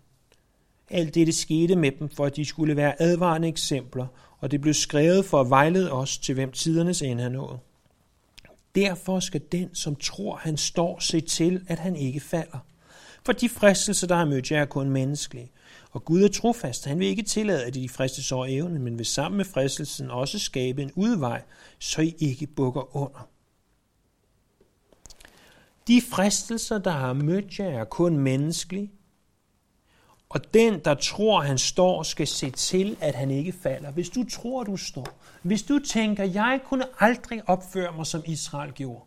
Alt 0.90 1.16
dette 1.16 1.34
skete 1.34 1.76
med 1.76 1.92
dem, 1.92 2.10
for 2.10 2.26
at 2.26 2.36
de 2.36 2.46
skulle 2.46 2.76
være 2.76 3.02
advarende 3.02 3.48
eksempler, 3.48 4.08
og 4.40 4.52
det 4.52 4.62
blev 4.62 4.74
skrevet 4.74 5.26
for 5.26 5.42
at 5.42 5.50
vejlede 5.50 5.92
os 5.92 6.18
til, 6.18 6.36
hvem 6.36 6.52
tidernes 6.52 7.02
ende 7.02 7.24
er 7.24 7.30
nået. 7.30 7.60
Derfor 8.76 9.20
skal 9.20 9.42
den, 9.52 9.76
som 9.76 9.96
tror, 9.96 10.36
han 10.36 10.58
står, 10.58 11.00
se 11.00 11.22
til, 11.22 11.62
at 11.68 11.80
han 11.80 11.96
ikke 11.96 12.20
falder. 12.20 12.60
For 13.26 13.32
de 13.32 13.50
fristelser, 13.50 14.08
der 14.08 14.16
har 14.16 14.26
mødt 14.26 14.52
jer, 14.52 14.62
er 14.62 14.66
kun 14.66 14.90
menneskelige. 14.90 15.52
Og 15.92 16.06
Gud 16.06 16.24
er 16.24 16.28
trofast. 16.28 16.86
Han 16.86 17.00
vil 17.00 17.08
ikke 17.08 17.24
tillade, 17.24 17.66
at 17.66 17.74
de 17.74 17.90
fristes 17.90 18.32
over 18.32 18.46
evnen, 18.50 18.82
men 18.82 18.98
vil 18.98 19.06
sammen 19.06 19.38
med 19.38 19.46
fristelsen 19.46 20.12
også 20.12 20.40
skabe 20.40 20.82
en 20.82 20.92
udvej, 20.96 21.42
så 21.80 22.02
I 22.02 22.16
ikke 22.20 22.48
bukker 22.48 22.96
under. 22.96 23.28
De 25.88 26.02
fristelser, 26.02 26.78
der 26.78 26.92
har 26.92 27.14
mødt 27.14 27.60
jer, 27.60 27.66
er 27.66 27.84
kun 27.84 28.18
menneskelige, 28.18 28.92
og 30.36 30.54
den, 30.54 30.80
der 30.80 30.94
tror, 30.94 31.42
han 31.42 31.58
står, 31.58 32.04
skal 32.04 32.28
se 32.28 32.52
til, 32.52 32.98
at 33.02 33.16
han 33.16 33.32
ikke 33.32 33.54
falder. 33.64 33.92
Hvis 33.92 34.10
du 34.10 34.24
tror, 34.30 34.64
du 34.64 34.78
står, 34.78 35.08
hvis 35.42 35.64
du 35.64 35.80
tænker, 35.80 36.24
jeg 36.24 36.60
kunne 36.66 36.86
aldrig 37.00 37.50
opføre 37.50 37.94
mig, 37.96 38.06
som 38.06 38.24
Israel 38.26 38.72
gjorde, 38.72 39.06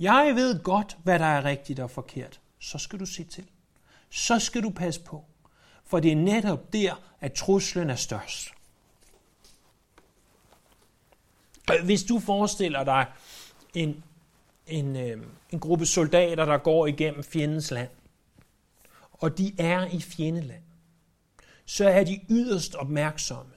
jeg 0.00 0.32
ved 0.34 0.62
godt, 0.62 0.96
hvad 1.02 1.18
der 1.18 1.24
er 1.24 1.44
rigtigt 1.44 1.80
og 1.80 1.90
forkert, 1.90 2.40
så 2.58 2.78
skal 2.78 3.00
du 3.00 3.06
se 3.06 3.24
til. 3.24 3.44
Så 4.10 4.38
skal 4.38 4.62
du 4.62 4.70
passe 4.70 5.00
på. 5.00 5.24
For 5.84 6.00
det 6.00 6.12
er 6.12 6.16
netop 6.16 6.72
der, 6.72 6.94
at 7.20 7.32
truslen 7.32 7.90
er 7.90 7.96
størst. 7.96 8.48
Øh, 11.72 11.84
hvis 11.84 12.02
du 12.02 12.18
forestiller 12.18 12.84
dig 12.84 13.06
en, 13.74 14.04
en, 14.66 14.96
øh, 14.96 15.22
en 15.50 15.60
gruppe 15.60 15.86
soldater, 15.86 16.44
der 16.44 16.58
går 16.58 16.86
igennem 16.86 17.22
fjendens 17.22 17.70
land, 17.70 17.90
og 19.12 19.38
de 19.38 19.52
er 19.58 19.86
i 19.86 20.00
fjendeland, 20.00 20.63
så 21.66 21.88
er 21.88 22.04
de 22.04 22.20
yderst 22.30 22.74
opmærksomme. 22.74 23.52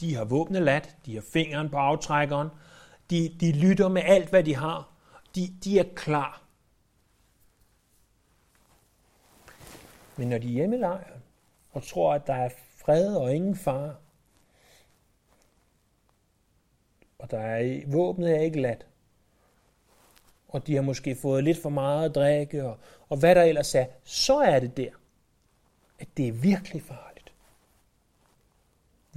De 0.00 0.14
har 0.14 0.24
våbnet 0.24 0.62
lat, 0.62 0.96
de 1.06 1.14
har 1.14 1.24
fingeren 1.32 1.70
på 1.70 1.76
aftrækkeren, 1.76 2.48
de, 3.10 3.36
de 3.40 3.52
lytter 3.52 3.88
med 3.88 4.02
alt, 4.04 4.30
hvad 4.30 4.44
de 4.44 4.54
har. 4.54 4.92
De, 5.34 5.48
de 5.64 5.78
er 5.78 5.84
klar. 5.94 6.42
Men 10.16 10.28
når 10.28 10.38
de 10.38 10.46
er 10.46 10.52
hjemme 10.52 10.76
i 10.76 10.78
lejren 10.78 11.22
og 11.72 11.82
tror, 11.82 12.14
at 12.14 12.26
der 12.26 12.34
er 12.34 12.50
fred 12.76 13.16
og 13.16 13.34
ingen 13.34 13.56
fare, 13.56 13.96
og 17.18 17.30
der 17.30 17.38
er 17.38 17.82
våbnet 17.86 18.36
er 18.36 18.40
ikke 18.40 18.60
lat, 18.60 18.86
og 20.48 20.66
de 20.66 20.74
har 20.74 20.82
måske 20.82 21.16
fået 21.16 21.44
lidt 21.44 21.62
for 21.62 21.68
meget 21.68 22.08
at 22.08 22.14
drikke, 22.14 22.64
og, 22.64 22.78
og 23.08 23.16
hvad 23.16 23.34
der 23.34 23.42
ellers 23.42 23.74
er, 23.74 23.86
så 24.04 24.38
er 24.38 24.60
det 24.60 24.76
der, 24.76 24.90
at 25.98 26.08
det 26.16 26.28
er 26.28 26.32
virkelig 26.32 26.82
farligt. 26.82 27.05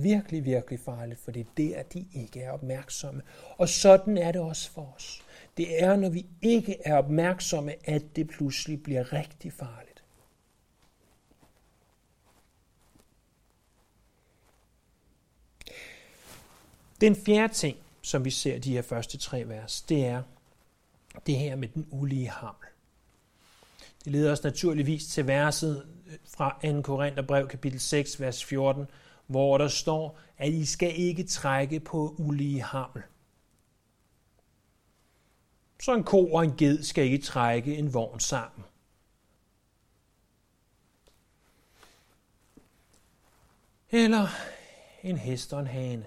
Virkelig, 0.02 0.46
virkelig 0.46 0.80
farligt, 0.80 1.20
for 1.20 1.32
det 1.32 1.40
er 1.40 1.52
der, 1.58 1.84
de 1.84 2.08
ikke 2.14 2.42
er 2.42 2.52
opmærksomme. 2.52 3.22
Og 3.58 3.70
sådan 3.70 4.18
er 4.18 4.32
det 4.32 4.42
også 4.42 4.72
for 4.72 4.94
os. 4.96 5.22
Det 5.58 5.84
er, 5.84 5.96
når 5.96 6.10
vi 6.10 6.26
ikke 6.42 6.78
er 6.86 6.98
opmærksomme, 6.98 7.90
at 7.90 8.16
det 8.16 8.28
pludselig 8.28 8.84
bliver 8.84 9.14
rigtig 9.14 9.54
farligt. 9.54 10.04
Den 17.02 17.16
fjerde 17.16 17.54
ting, 17.54 17.78
som 18.02 18.26
vi 18.26 18.30
ser 18.30 18.56
i 18.56 18.60
de 18.60 18.72
her 18.72 18.82
første 18.82 19.18
tre 19.18 19.48
vers, 19.48 19.82
det 19.82 20.06
er 20.06 20.24
det 21.26 21.36
her 21.36 21.56
med 21.56 21.68
den 21.68 21.88
ulige 21.92 22.30
haml. 22.30 22.66
Det 24.04 24.12
leder 24.12 24.32
os 24.32 24.44
naturligvis 24.44 25.08
til 25.08 25.28
verset 25.28 25.88
fra 26.28 26.60
2. 26.64 26.82
Korintherbrev 26.82 27.48
kapitel 27.48 27.80
6, 27.80 28.20
vers 28.22 28.44
14, 28.44 28.88
hvor 29.30 29.58
der 29.58 29.68
står, 29.68 30.20
at 30.38 30.54
I 30.54 30.66
skal 30.66 31.00
ikke 31.00 31.24
trække 31.24 31.80
på 31.80 32.16
ulige 32.18 32.62
haml. 32.62 33.04
Så 35.82 35.96
en 35.96 36.04
ko 36.04 36.32
og 36.32 36.44
en 36.44 36.58
ged 36.58 36.84
skal 36.84 37.04
ikke 37.04 37.18
trække 37.18 37.76
en 37.76 37.94
vogn 37.94 38.20
sammen. 38.20 38.66
Eller 43.90 44.28
en 45.04 45.18
hest 45.18 45.54
og 45.54 45.60
en 45.60 45.68
hane. 45.68 46.06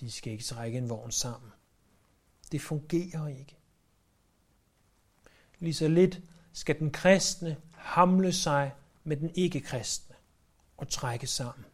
De 0.00 0.10
skal 0.10 0.32
ikke 0.32 0.44
trække 0.44 0.78
en 0.78 0.88
vogn 0.88 1.12
sammen. 1.12 1.52
Det 2.52 2.60
fungerer 2.60 3.28
ikke. 3.28 3.56
Lige 5.58 5.74
så 5.74 5.88
lidt 5.88 6.20
skal 6.52 6.78
den 6.78 6.90
kristne 6.90 7.56
hamle 7.72 8.32
sig 8.32 8.74
med 9.04 9.16
den 9.16 9.30
ikke-kristne 9.34 10.14
og 10.76 10.88
trække 10.88 11.26
sammen. 11.26 11.66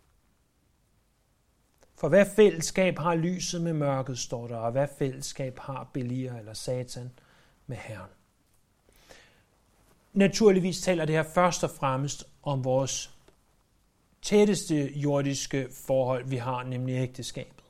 For 2.00 2.08
hvad 2.08 2.26
fællesskab 2.36 2.98
har 2.98 3.14
lyset 3.14 3.60
med 3.60 3.72
mørket, 3.72 4.18
står 4.18 4.46
der, 4.46 4.56
og 4.56 4.72
hvad 4.72 4.88
fællesskab 4.98 5.58
har 5.58 5.90
Belier 5.92 6.36
eller 6.36 6.54
Satan 6.54 7.10
med 7.66 7.76
Herren. 7.76 8.10
Naturligvis 10.12 10.80
taler 10.80 11.04
det 11.04 11.14
her 11.14 11.22
først 11.22 11.64
og 11.64 11.70
fremmest 11.70 12.24
om 12.42 12.64
vores 12.64 13.10
tætteste 14.22 14.98
jordiske 14.98 15.68
forhold, 15.86 16.28
vi 16.28 16.36
har, 16.36 16.62
nemlig 16.62 16.94
ægteskabet. 16.94 17.64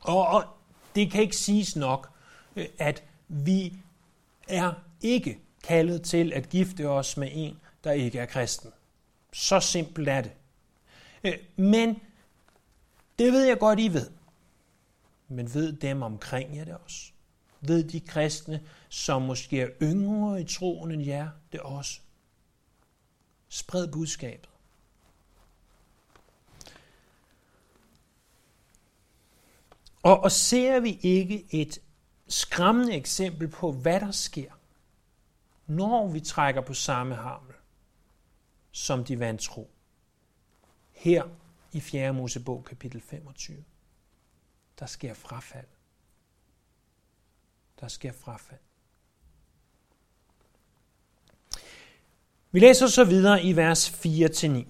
Og, 0.00 0.26
og 0.26 0.44
det 0.94 1.10
kan 1.10 1.22
ikke 1.22 1.36
siges 1.36 1.76
nok, 1.76 2.10
øh, 2.56 2.66
at 2.78 3.04
vi 3.28 3.72
er 4.48 4.72
ikke 5.00 5.38
kaldet 5.64 6.02
til 6.02 6.32
at 6.32 6.48
gifte 6.48 6.88
os 6.88 7.16
med 7.16 7.28
en, 7.32 7.60
der 7.84 7.92
ikke 7.92 8.18
er 8.18 8.26
kristen. 8.26 8.70
Så 9.32 9.60
simpelt 9.60 10.08
er 10.08 10.20
det. 10.20 10.32
Øh, 11.24 11.38
men 11.56 12.00
det 13.18 13.32
ved 13.32 13.44
jeg 13.44 13.58
godt, 13.58 13.80
I 13.80 13.88
ved. 13.88 14.10
Men 15.28 15.54
ved 15.54 15.72
dem 15.72 16.02
omkring 16.02 16.56
jer 16.56 16.64
det 16.64 16.74
også? 16.84 17.12
Ved 17.60 17.84
de 17.84 18.00
kristne, 18.00 18.66
som 18.88 19.22
måske 19.22 19.60
er 19.60 19.68
yngre 19.82 20.40
i 20.40 20.44
troen 20.44 20.90
end 20.90 21.02
jer, 21.02 21.28
det 21.52 21.60
også? 21.60 22.00
Spred 23.48 23.88
budskabet. 23.92 24.48
Og, 30.02 30.20
og 30.20 30.32
ser 30.32 30.80
vi 30.80 30.98
ikke 31.02 31.46
et 31.50 31.78
skræmmende 32.28 32.94
eksempel 32.94 33.48
på, 33.48 33.72
hvad 33.72 34.00
der 34.00 34.10
sker, 34.10 34.52
når 35.66 36.08
vi 36.08 36.20
trækker 36.20 36.60
på 36.60 36.74
samme 36.74 37.14
hamel 37.14 37.54
som 38.72 39.04
de 39.04 39.18
vantro? 39.18 39.70
Her 40.92 41.24
i 41.76 41.80
4. 41.80 42.12
Mosebog 42.12 42.64
kapitel 42.64 43.00
25. 43.00 43.64
Der 44.78 44.86
sker 44.86 45.14
frafald. 45.14 45.66
Der 47.80 47.88
sker 47.88 48.12
frafald. 48.12 48.60
Vi 52.50 52.60
læser 52.60 52.86
så 52.86 53.04
videre 53.04 53.42
i 53.42 53.56
vers 53.56 53.90
4-9. 53.90 54.64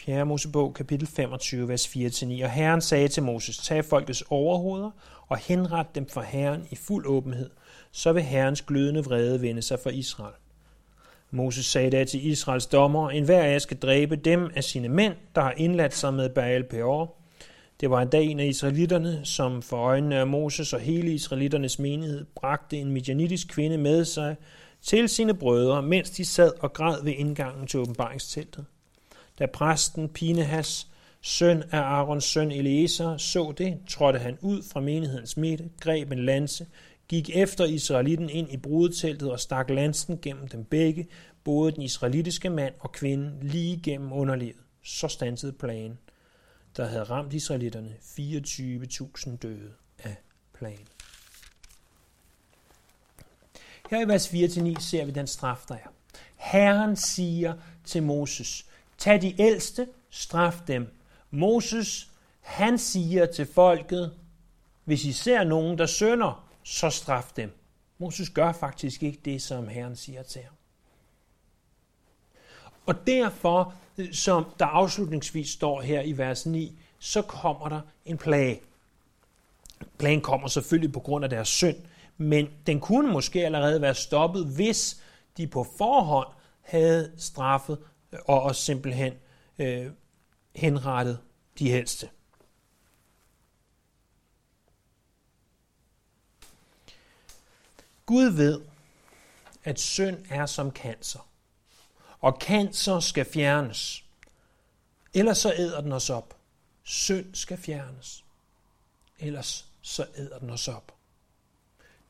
4. 0.00 0.26
Mosebog, 0.26 0.74
kapitel 0.74 1.06
25, 1.06 1.68
vers 1.68 1.86
4-9. 1.86 2.44
Og 2.44 2.50
Herren 2.50 2.80
sagde 2.80 3.08
til 3.08 3.22
Moses, 3.22 3.58
tag 3.58 3.84
folkets 3.84 4.22
overhoveder 4.28 4.90
og 5.26 5.36
henret 5.36 5.94
dem 5.94 6.08
for 6.08 6.20
Herren 6.20 6.68
i 6.70 6.76
fuld 6.76 7.06
åbenhed, 7.06 7.50
så 7.90 8.12
vil 8.12 8.22
Herrens 8.22 8.62
glødende 8.62 9.04
vrede 9.04 9.42
vende 9.42 9.62
sig 9.62 9.78
for 9.78 9.90
Israel. 9.90 10.34
Moses 11.34 11.66
sagde 11.66 11.90
da 11.90 12.04
til 12.04 12.26
Israels 12.26 12.66
dommer, 12.66 13.10
en 13.10 13.24
hver 13.24 13.42
af 13.42 13.52
jer 13.52 13.58
skal 13.58 13.76
dræbe 13.76 14.16
dem 14.16 14.50
af 14.56 14.64
sine 14.64 14.88
mænd, 14.88 15.14
der 15.34 15.40
har 15.40 15.54
indladt 15.56 15.94
sig 15.94 16.14
med 16.14 16.28
Baal 16.28 16.64
Peor. 16.64 17.14
Det 17.80 17.90
var 17.90 18.02
en 18.02 18.08
dag 18.08 18.24
en 18.24 18.40
af 18.40 18.46
israelitterne, 18.46 19.20
som 19.24 19.62
for 19.62 19.76
øjnene 19.76 20.16
af 20.16 20.26
Moses 20.26 20.72
og 20.72 20.80
hele 20.80 21.14
israelitternes 21.14 21.78
menighed 21.78 22.24
bragte 22.34 22.76
en 22.76 22.90
midjanitisk 22.90 23.48
kvinde 23.48 23.78
med 23.78 24.04
sig 24.04 24.36
til 24.82 25.08
sine 25.08 25.34
brødre, 25.34 25.82
mens 25.82 26.10
de 26.10 26.24
sad 26.24 26.52
og 26.60 26.72
græd 26.72 27.04
ved 27.04 27.12
indgangen 27.16 27.66
til 27.66 27.80
åbenbaringsteltet. 27.80 28.64
Da 29.38 29.46
præsten 29.46 30.08
Pinehas, 30.08 30.86
søn 31.22 31.62
af 31.70 31.80
Aarons 31.80 32.24
søn 32.24 32.52
Eliezer, 32.52 33.16
så 33.16 33.54
det, 33.58 33.78
trådte 33.88 34.18
han 34.18 34.38
ud 34.40 34.62
fra 34.72 34.80
menighedens 34.80 35.36
midte, 35.36 35.64
greb 35.80 36.12
en 36.12 36.24
lanse, 36.24 36.66
gik 37.08 37.30
efter 37.30 37.64
israelitten 37.64 38.30
ind 38.30 38.52
i 38.52 38.56
brudeteltet 38.56 39.30
og 39.30 39.40
stak 39.40 39.70
lansen 39.70 40.18
gennem 40.22 40.48
dem 40.48 40.64
begge, 40.64 41.06
både 41.44 41.72
den 41.72 41.82
israelitiske 41.82 42.50
mand 42.50 42.74
og 42.80 42.92
kvinde, 42.92 43.38
lige 43.42 43.80
gennem 43.82 44.12
underlivet. 44.12 44.56
Så 44.84 45.08
stansede 45.08 45.52
plagen, 45.52 45.98
der 46.76 46.86
havde 46.86 47.04
ramt 47.04 47.32
israelitterne 47.32 47.96
24.000 48.00 49.36
døde 49.36 49.72
af 49.98 50.16
plagen. 50.54 50.88
Her 53.90 54.00
i 54.04 54.08
vers 54.08 54.28
4-9 54.28 54.80
ser 54.80 55.04
vi 55.04 55.10
den 55.10 55.26
straf, 55.26 55.64
der 55.68 55.74
er. 55.74 55.88
Herren 56.36 56.96
siger 56.96 57.54
til 57.84 58.02
Moses, 58.02 58.66
tag 58.98 59.22
de 59.22 59.40
ældste, 59.40 59.88
straf 60.10 60.60
dem. 60.66 60.86
Moses, 61.30 62.10
han 62.40 62.78
siger 62.78 63.26
til 63.26 63.46
folket, 63.46 64.12
hvis 64.84 65.04
I 65.04 65.12
ser 65.12 65.44
nogen, 65.44 65.78
der 65.78 65.86
sønder, 65.86 66.53
så 66.64 66.90
straf 66.90 67.32
dem. 67.36 67.52
Moses 67.98 68.30
gør 68.30 68.52
faktisk 68.52 69.02
ikke 69.02 69.20
det, 69.24 69.42
som 69.42 69.68
Herren 69.68 69.96
siger 69.96 70.22
til 70.22 70.42
ham. 70.42 70.54
Og 72.86 73.06
derfor, 73.06 73.74
som 74.12 74.46
der 74.58 74.66
afslutningsvis 74.66 75.50
står 75.50 75.80
her 75.80 76.02
i 76.02 76.12
vers 76.12 76.46
9, 76.46 76.78
så 76.98 77.22
kommer 77.22 77.68
der 77.68 77.80
en 78.04 78.18
plage. 78.18 78.60
Plagen 79.98 80.20
kommer 80.20 80.48
selvfølgelig 80.48 80.92
på 80.92 81.00
grund 81.00 81.24
af 81.24 81.30
deres 81.30 81.48
synd, 81.48 81.76
men 82.16 82.48
den 82.66 82.80
kunne 82.80 83.12
måske 83.12 83.44
allerede 83.44 83.80
være 83.80 83.94
stoppet, 83.94 84.46
hvis 84.46 85.02
de 85.36 85.46
på 85.46 85.66
forhånd 85.78 86.28
havde 86.60 87.12
straffet 87.16 87.78
øh, 88.12 88.18
og 88.26 88.42
også 88.42 88.62
simpelthen 88.62 89.12
øh, 89.58 89.86
henrettet 90.54 91.18
de 91.58 91.70
helste. 91.70 92.08
Gud 98.06 98.24
ved, 98.24 98.60
at 99.64 99.80
synd 99.80 100.18
er 100.30 100.46
som 100.46 100.70
cancer, 100.70 101.28
og 102.20 102.38
cancer 102.40 103.00
skal 103.00 103.24
fjernes. 103.24 104.04
Ellers 105.14 105.38
så 105.38 105.52
æder 105.56 105.80
den 105.80 105.92
os 105.92 106.10
op. 106.10 106.36
Synd 106.82 107.34
skal 107.34 107.58
fjernes. 107.58 108.24
Ellers 109.18 109.66
så 109.80 110.06
æder 110.16 110.38
den 110.38 110.50
os 110.50 110.68
op. 110.68 110.94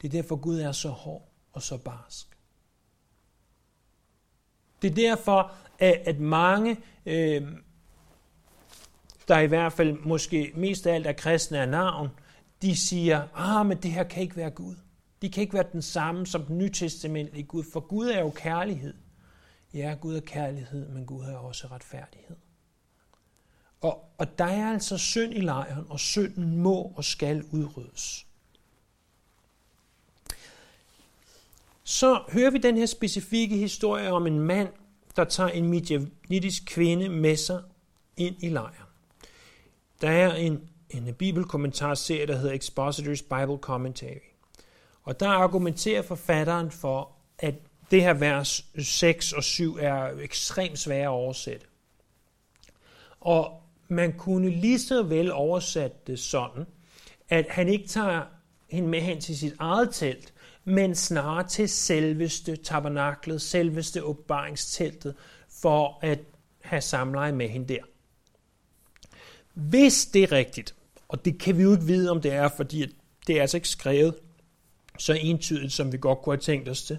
Det 0.03 0.09
er 0.09 0.23
derfor 0.23 0.37
Gud 0.37 0.61
er 0.61 0.73
så 0.73 0.89
hård 0.89 1.29
og 1.53 1.63
så 1.63 1.79
barsk. 1.79 2.27
Det 4.83 4.91
er 4.91 4.95
derfor, 4.95 5.53
at 5.79 6.21
mange, 6.21 6.77
øh, 7.07 7.53
der 9.29 9.39
i 9.39 9.47
hvert 9.47 9.73
fald 9.73 9.93
måske 9.93 10.53
mest 10.55 10.87
af 10.87 10.95
alt 10.95 11.07
er 11.07 11.13
kristne 11.13 11.59
af 11.59 11.69
navn, 11.69 12.09
de 12.63 12.77
siger, 12.77 13.29
ah, 13.35 13.67
men 13.67 13.83
det 13.83 13.91
her 13.91 14.05
kan 14.05 14.23
ikke 14.23 14.37
være 14.37 14.51
Gud. 14.51 14.77
De 15.25 15.31
kan 15.31 15.41
ikke 15.41 15.55
være 15.55 15.67
den 15.73 15.83
samme 15.83 16.27
som 16.27 16.45
den 16.45 16.59
nytestamentlige 16.59 17.45
Gud, 17.45 17.65
for 17.73 17.81
Gud 17.81 18.09
er 18.09 18.21
jo 18.21 18.31
kærlighed. 18.31 18.95
Ja, 19.75 19.97
Gud 20.01 20.17
er 20.17 20.21
kærlighed, 20.21 20.89
men 20.89 21.07
Gud 21.07 21.25
er 21.25 21.37
også 21.37 21.67
retfærdighed. 21.67 22.37
Og, 23.81 24.05
og 24.19 24.39
der 24.39 24.45
er 24.45 24.73
altså 24.73 24.99
synd 24.99 25.35
i 25.35 25.41
lejren, 25.41 25.85
og 25.89 26.01
synden 26.01 26.57
må 26.57 26.93
og 26.97 27.05
skal 27.05 27.45
udryddes. 27.53 28.27
Så 31.85 32.23
hører 32.29 32.51
vi 32.51 32.59
den 32.59 32.77
her 32.77 32.87
specifikke 32.87 33.57
historie 33.57 34.11
om 34.11 34.27
en 34.27 34.41
mand, 34.41 34.69
der 35.17 35.25
tager 35.25 35.51
en 35.51 35.69
midjanitisk 35.69 36.63
kvinde 36.67 37.09
med 37.09 37.37
sig 37.37 37.63
ind 38.17 38.37
i 38.43 38.49
lejren. 38.49 38.89
Der 40.01 40.11
er 40.11 40.35
en, 40.35 40.71
en 40.91 41.15
bibelkommentarserie, 41.15 42.27
der 42.27 42.37
hedder 42.37 42.55
Expositors 42.55 43.23
Bible 43.23 43.59
Commentary. 43.59 44.34
Og 45.05 45.21
der 45.21 45.29
argumenterer 45.29 46.03
forfatteren 46.03 46.71
for, 46.71 47.13
at 47.39 47.55
det 47.91 48.03
her 48.03 48.15
vers 48.15 48.65
6 48.79 49.33
og 49.33 49.45
7 49.45 49.77
er 49.81 50.19
ekstremt 50.21 50.79
svære 50.79 51.03
at 51.03 51.09
oversætte. 51.09 51.67
Og 53.21 53.63
man 53.89 54.13
kunne 54.13 54.51
lige 54.51 54.79
så 54.79 55.03
vel 55.03 55.33
oversætte 55.33 55.97
det 56.07 56.19
sådan, 56.19 56.67
at 57.29 57.47
han 57.49 57.69
ikke 57.69 57.89
tager 57.89 58.23
hende 58.71 58.89
med 58.89 59.01
hen 59.01 59.21
til 59.21 59.39
sit 59.39 59.55
eget 59.59 59.89
telt, 59.93 60.35
men 60.65 60.95
snarere 60.95 61.49
til 61.49 61.69
selveste 61.69 62.57
tabernaklet, 62.57 63.43
selveste 63.43 64.05
åbenbaringsteltet, 64.05 65.15
for 65.61 65.99
at 66.03 66.19
have 66.61 66.81
samleje 66.81 67.33
med 67.33 67.49
hende 67.49 67.75
der. 67.75 67.83
Hvis 69.55 70.07
det 70.07 70.23
er 70.23 70.33
rigtigt, 70.33 70.75
og 71.09 71.25
det 71.25 71.41
kan 71.41 71.59
vi 71.59 71.63
jo 71.63 71.73
ikke 71.73 71.85
vide, 71.85 72.11
om 72.11 72.21
det 72.21 72.33
er, 72.33 72.49
fordi 72.49 72.95
det 73.27 73.37
er 73.37 73.41
altså 73.41 73.57
ikke 73.57 73.69
skrevet 73.69 74.15
så 74.99 75.13
entydigt, 75.13 75.73
som 75.73 75.93
vi 75.93 75.99
godt 75.99 76.23
kunne 76.23 76.35
have 76.35 76.41
tænkt 76.41 76.69
os 76.69 76.83
det. 76.83 76.99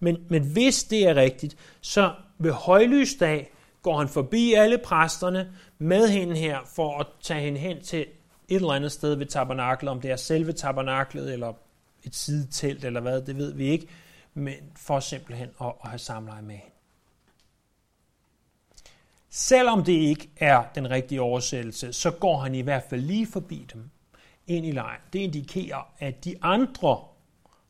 Men, 0.00 0.16
men 0.28 0.42
hvis 0.52 0.84
det 0.84 1.08
er 1.08 1.14
rigtigt, 1.14 1.56
så 1.80 2.14
ved 2.38 2.52
højlysdag 2.52 3.50
går 3.82 3.98
han 3.98 4.08
forbi 4.08 4.52
alle 4.52 4.78
præsterne 4.78 5.52
med 5.78 6.08
hende 6.08 6.36
her, 6.36 6.58
for 6.74 6.98
at 6.98 7.06
tage 7.22 7.40
hende 7.40 7.60
hen 7.60 7.82
til 7.82 8.00
et 8.00 8.56
eller 8.56 8.72
andet 8.72 8.92
sted 8.92 9.14
ved 9.14 9.26
tabernaklet, 9.26 9.90
om 9.90 10.00
det 10.00 10.10
er 10.10 10.16
selve 10.16 10.52
tabernaklet, 10.52 11.32
eller 11.32 11.52
et 12.04 12.14
sidetelt, 12.14 12.84
eller 12.84 13.00
hvad, 13.00 13.22
det 13.22 13.36
ved 13.36 13.54
vi 13.54 13.68
ikke, 13.68 13.86
men 14.34 14.54
for 14.76 15.00
simpelthen 15.00 15.48
at, 15.60 15.72
at 15.84 15.90
have 15.90 15.98
samleje 15.98 16.42
med 16.42 16.54
hende. 16.54 16.70
Selvom 19.30 19.84
det 19.84 19.92
ikke 19.92 20.30
er 20.36 20.64
den 20.74 20.90
rigtige 20.90 21.20
oversættelse, 21.20 21.92
så 21.92 22.10
går 22.10 22.38
han 22.38 22.54
i 22.54 22.60
hvert 22.60 22.82
fald 22.90 23.00
lige 23.00 23.26
forbi 23.26 23.66
dem 23.72 23.90
ind 24.46 24.66
i 24.66 24.70
lejren. 24.70 25.00
Det 25.12 25.18
indikerer, 25.18 25.92
at 25.98 26.24
de 26.24 26.34
andre 26.42 27.04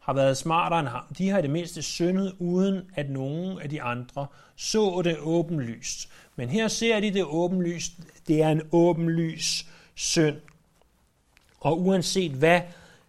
har 0.00 0.12
været 0.12 0.36
smartere 0.36 0.80
end 0.80 0.88
ham. 0.88 1.04
De 1.18 1.28
har 1.28 1.38
i 1.38 1.42
det 1.42 1.50
mindste 1.50 1.82
syndet, 1.82 2.36
uden 2.38 2.90
at 2.94 3.10
nogen 3.10 3.60
af 3.60 3.70
de 3.70 3.82
andre 3.82 4.26
så 4.56 5.02
det 5.04 5.18
åbenlyst. 5.18 6.08
Men 6.36 6.48
her 6.48 6.68
ser 6.68 7.00
de 7.00 7.14
det 7.14 7.24
åbenlyst. 7.24 7.92
Det 8.28 8.42
er 8.42 8.48
en 8.48 8.62
åbenlys 8.72 9.66
synd. 9.94 10.36
Og 11.60 11.80
uanset 11.80 12.32
hvad 12.32 12.60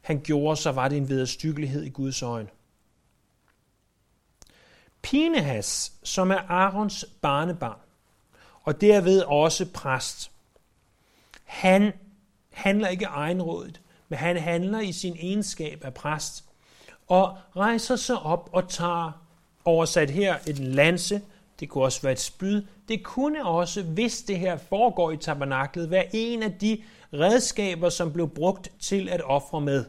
han 0.01 0.21
gjorde, 0.23 0.55
så 0.55 0.71
var 0.71 0.87
det 0.87 0.97
en 0.97 1.09
vederstyggelighed 1.09 1.83
i 1.83 1.89
Guds 1.89 2.21
øjne. 2.21 2.49
Pinehas, 5.01 5.93
som 6.03 6.31
er 6.31 6.39
Arons 6.49 7.05
barnebarn, 7.21 7.79
og 8.63 8.81
derved 8.81 9.21
også 9.21 9.65
præst, 9.73 10.31
han 11.43 11.93
handler 12.49 12.87
ikke 12.87 13.05
egenrådigt, 13.05 13.81
men 14.09 14.19
han 14.19 14.37
handler 14.37 14.79
i 14.79 14.91
sin 14.91 15.15
egenskab 15.19 15.83
af 15.83 15.93
præst, 15.93 16.50
og 17.11 17.37
rejser 17.57 17.95
sig 17.95 18.19
op 18.19 18.49
og 18.53 18.69
tager 18.69 19.11
oversat 19.65 20.09
her 20.09 20.35
et 20.47 20.59
lanse, 20.59 21.21
det 21.59 21.69
kunne 21.69 21.83
også 21.83 22.01
være 22.01 22.11
et 22.11 22.19
spyd, 22.19 22.63
det 22.87 23.03
kunne 23.03 23.45
også, 23.45 23.83
hvis 23.83 24.21
det 24.21 24.39
her 24.39 24.57
foregår 24.57 25.11
i 25.11 25.17
tabernaklet, 25.17 25.89
være 25.89 26.05
en 26.13 26.43
af 26.43 26.53
de 26.53 26.83
redskaber, 27.13 27.89
som 27.89 28.13
blev 28.13 28.29
brugt 28.29 28.71
til 28.79 29.09
at 29.09 29.21
ofre 29.23 29.61
med. 29.61 29.85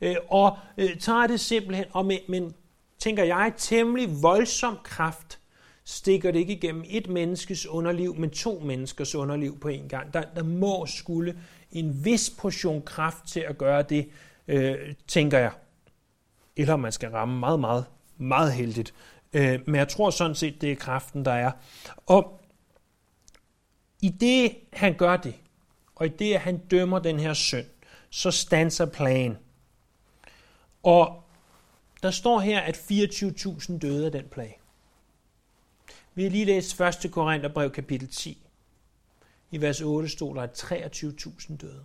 Øh, 0.00 0.16
og 0.28 0.58
øh, 0.78 0.98
tager 0.98 1.26
det 1.26 1.40
simpelthen, 1.40 1.86
og 1.92 2.06
med, 2.06 2.18
men 2.28 2.54
tænker 2.98 3.24
jeg, 3.24 3.52
temmelig 3.56 4.22
voldsom 4.22 4.78
kraft, 4.84 5.38
stikker 5.84 6.30
det 6.30 6.38
ikke 6.38 6.52
igennem 6.52 6.84
et 6.88 7.08
menneskes 7.08 7.66
underliv, 7.66 8.16
men 8.16 8.30
to 8.30 8.62
menneskers 8.64 9.14
underliv 9.14 9.60
på 9.60 9.68
en 9.68 9.88
gang. 9.88 10.14
Der, 10.14 10.22
der 10.36 10.42
må 10.42 10.86
skulle 10.86 11.38
en 11.72 12.04
vis 12.04 12.30
portion 12.38 12.82
kraft 12.82 13.26
til 13.28 13.40
at 13.40 13.58
gøre 13.58 13.82
det, 13.82 14.08
øh, 14.48 14.76
tænker 15.06 15.38
jeg. 15.38 15.50
Eller 16.58 16.76
man 16.76 16.92
skal 16.92 17.10
ramme 17.10 17.38
meget, 17.38 17.60
meget, 17.60 17.84
meget 18.16 18.52
heldigt. 18.52 18.94
Øh, 19.32 19.60
men 19.66 19.74
jeg 19.74 19.88
tror 19.88 20.10
sådan 20.10 20.34
set, 20.34 20.60
det 20.60 20.72
er 20.72 20.76
kraften, 20.76 21.24
der 21.24 21.32
er. 21.32 21.52
Og 22.06 22.40
i 24.00 24.08
det, 24.08 24.56
han 24.72 24.94
gør 24.94 25.16
det, 25.16 25.34
og 25.94 26.06
i 26.06 26.08
det, 26.08 26.34
at 26.34 26.40
han 26.40 26.58
dømmer 26.58 26.98
den 26.98 27.20
her 27.20 27.34
synd, 27.34 27.66
så 28.10 28.30
standser 28.30 28.86
planen. 28.86 29.38
Og 30.82 31.22
der 32.02 32.10
står 32.10 32.40
her, 32.40 32.60
at 32.60 32.76
24.000 32.76 33.78
døde 33.78 34.06
af 34.06 34.12
den 34.12 34.24
plage. 34.30 34.56
Vi 36.14 36.22
har 36.22 36.30
lige 36.30 36.44
læst 36.44 36.80
1. 36.80 37.12
Korintherbrev 37.12 37.70
kapitel 37.70 38.08
10. 38.08 38.46
I 39.50 39.60
vers 39.60 39.80
8 39.80 40.08
stod 40.08 40.34
der, 40.34 40.42
at 40.42 40.62
23.000 40.62 41.56
døde 41.56 41.84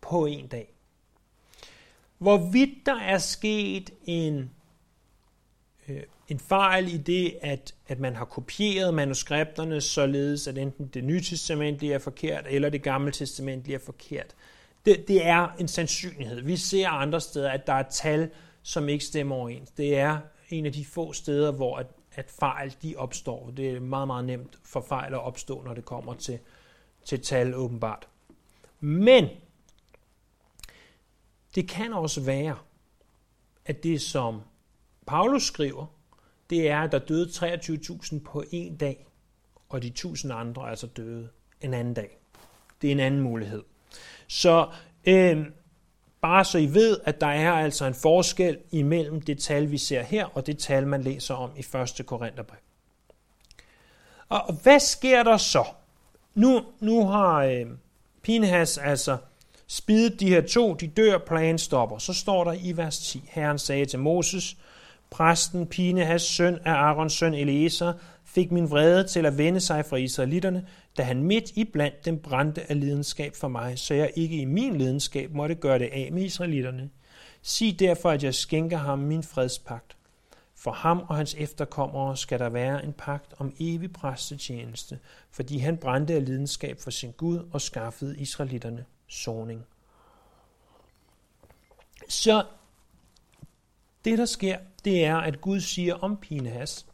på 0.00 0.26
en 0.26 0.46
dag. 0.46 0.74
Hvorvidt 2.20 2.86
der 2.86 3.00
er 3.00 3.18
sket 3.18 3.90
en, 4.04 4.50
øh, 5.88 6.02
en 6.28 6.38
fejl 6.38 6.94
i 6.94 6.96
det, 6.96 7.34
at, 7.42 7.74
at 7.88 7.98
man 7.98 8.16
har 8.16 8.24
kopieret 8.24 8.94
manuskripterne, 8.94 9.80
således 9.80 10.48
at 10.48 10.58
enten 10.58 10.86
det 10.86 11.04
nye 11.04 11.20
testament 11.20 11.82
er 11.82 11.98
forkert, 11.98 12.46
eller 12.48 12.68
det 12.68 12.82
gamle 12.82 13.12
testament 13.12 13.68
er 13.68 13.78
forkert, 13.78 14.34
det, 14.84 15.08
det 15.08 15.26
er 15.26 15.48
en 15.58 15.68
sandsynlighed. 15.68 16.40
Vi 16.40 16.56
ser 16.56 16.88
andre 16.88 17.20
steder, 17.20 17.50
at 17.50 17.66
der 17.66 17.72
er 17.72 17.88
tal, 17.90 18.30
som 18.62 18.88
ikke 18.88 19.04
stemmer 19.04 19.36
overens. 19.36 19.70
Det 19.70 19.98
er 19.98 20.18
en 20.48 20.66
af 20.66 20.72
de 20.72 20.84
få 20.84 21.12
steder, 21.12 21.52
hvor 21.52 21.76
at, 21.76 21.86
at 22.14 22.30
fejl 22.30 22.74
de 22.82 22.96
opstår. 22.96 23.52
Det 23.56 23.70
er 23.70 23.80
meget, 23.80 24.06
meget 24.06 24.24
nemt 24.24 24.58
for 24.64 24.80
fejl 24.88 25.14
at 25.14 25.20
opstå, 25.20 25.62
når 25.62 25.74
det 25.74 25.84
kommer 25.84 26.14
til, 26.14 26.38
til 27.04 27.20
tal 27.22 27.54
åbenbart. 27.54 28.08
Men 28.80 29.28
det 31.54 31.68
kan 31.68 31.92
også 31.92 32.20
være, 32.20 32.56
at 33.64 33.82
det 33.82 34.02
som 34.02 34.40
Paulus 35.06 35.42
skriver, 35.42 35.86
det 36.50 36.70
er, 36.70 36.80
at 36.80 36.92
der 36.92 36.98
døde 36.98 37.28
23.000 37.28 38.18
på 38.24 38.44
en 38.50 38.76
dag, 38.76 39.06
og 39.68 39.82
de 39.82 39.86
1000 39.86 40.32
andre 40.32 40.70
altså 40.70 40.86
døde 40.86 41.28
en 41.60 41.74
anden 41.74 41.94
dag. 41.94 42.18
Det 42.82 42.88
er 42.88 42.92
en 42.92 43.00
anden 43.00 43.20
mulighed. 43.20 43.62
Så 44.26 44.68
øh, 45.04 45.46
bare 46.20 46.44
så 46.44 46.58
I 46.58 46.74
ved, 46.74 47.00
at 47.04 47.20
der 47.20 47.26
er 47.26 47.52
altså 47.52 47.84
en 47.84 47.94
forskel 47.94 48.58
imellem 48.70 49.20
det 49.20 49.38
tal, 49.38 49.70
vi 49.70 49.78
ser 49.78 50.02
her, 50.02 50.26
og 50.26 50.46
det 50.46 50.58
tal, 50.58 50.86
man 50.86 51.02
læser 51.02 51.34
om 51.34 51.50
i 51.56 51.60
1. 52.00 52.06
Korintherbrev. 52.06 52.58
Og 54.28 54.54
hvad 54.62 54.80
sker 54.80 55.22
der 55.22 55.36
så? 55.36 55.64
Nu, 56.34 56.64
nu 56.80 57.06
har 57.06 57.36
øh, 57.36 57.66
Pinhas 58.22 58.78
altså 58.78 59.18
spidet 59.72 60.20
de 60.20 60.28
her 60.28 60.40
to, 60.40 60.74
de 60.74 60.86
dør, 60.86 61.18
planen 61.18 61.58
stopper. 61.58 61.98
Så 61.98 62.12
står 62.12 62.44
der 62.44 62.52
i 62.52 62.76
vers 62.76 62.98
10, 62.98 63.22
Herren 63.28 63.58
sagde 63.58 63.84
til 63.84 63.98
Moses, 63.98 64.56
præsten 65.10 65.66
Pinehas 65.66 66.22
søn 66.22 66.58
af 66.64 66.72
Arons 66.72 67.12
søn 67.12 67.34
Eliezer, 67.34 67.92
fik 68.24 68.52
min 68.52 68.70
vrede 68.70 69.04
til 69.04 69.26
at 69.26 69.38
vende 69.38 69.60
sig 69.60 69.86
fra 69.86 69.96
israelitterne, 69.96 70.66
da 70.96 71.02
han 71.02 71.22
midt 71.22 71.50
i 71.54 71.64
blandt 71.64 72.04
dem 72.04 72.18
brændte 72.18 72.70
af 72.70 72.80
lidenskab 72.80 73.36
for 73.36 73.48
mig, 73.48 73.78
så 73.78 73.94
jeg 73.94 74.10
ikke 74.16 74.36
i 74.36 74.44
min 74.44 74.76
lidenskab 74.76 75.34
måtte 75.34 75.54
gøre 75.54 75.78
det 75.78 75.88
af 75.92 76.10
med 76.12 76.22
israelitterne. 76.22 76.90
Sig 77.42 77.80
derfor, 77.80 78.10
at 78.10 78.24
jeg 78.24 78.34
skænker 78.34 78.78
ham 78.78 78.98
min 78.98 79.22
fredspagt. 79.22 79.96
For 80.56 80.70
ham 80.70 81.04
og 81.08 81.16
hans 81.16 81.34
efterkommere 81.38 82.16
skal 82.16 82.38
der 82.38 82.48
være 82.48 82.84
en 82.84 82.92
pagt 82.92 83.34
om 83.38 83.54
evig 83.60 83.92
præstetjeneste, 83.92 84.98
fordi 85.30 85.58
han 85.58 85.76
brændte 85.76 86.14
af 86.14 86.24
lidenskab 86.24 86.80
for 86.80 86.90
sin 86.90 87.12
Gud 87.12 87.48
og 87.52 87.60
skaffede 87.60 88.18
israelitterne 88.18 88.84
soning. 89.10 89.66
Så 92.08 92.44
det, 94.04 94.18
der 94.18 94.24
sker, 94.24 94.58
det 94.84 95.04
er, 95.04 95.16
at 95.16 95.40
Gud 95.40 95.60
siger 95.60 95.94
om 95.94 96.16
Pinhas, 96.16 96.86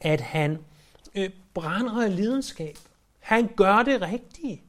at 0.00 0.20
han 0.20 0.58
øh, 1.14 1.30
brænder 1.54 2.04
af 2.04 2.16
lidenskab. 2.16 2.78
Han 3.18 3.50
gør 3.56 3.82
det 3.82 4.02
rigtige. 4.02 4.62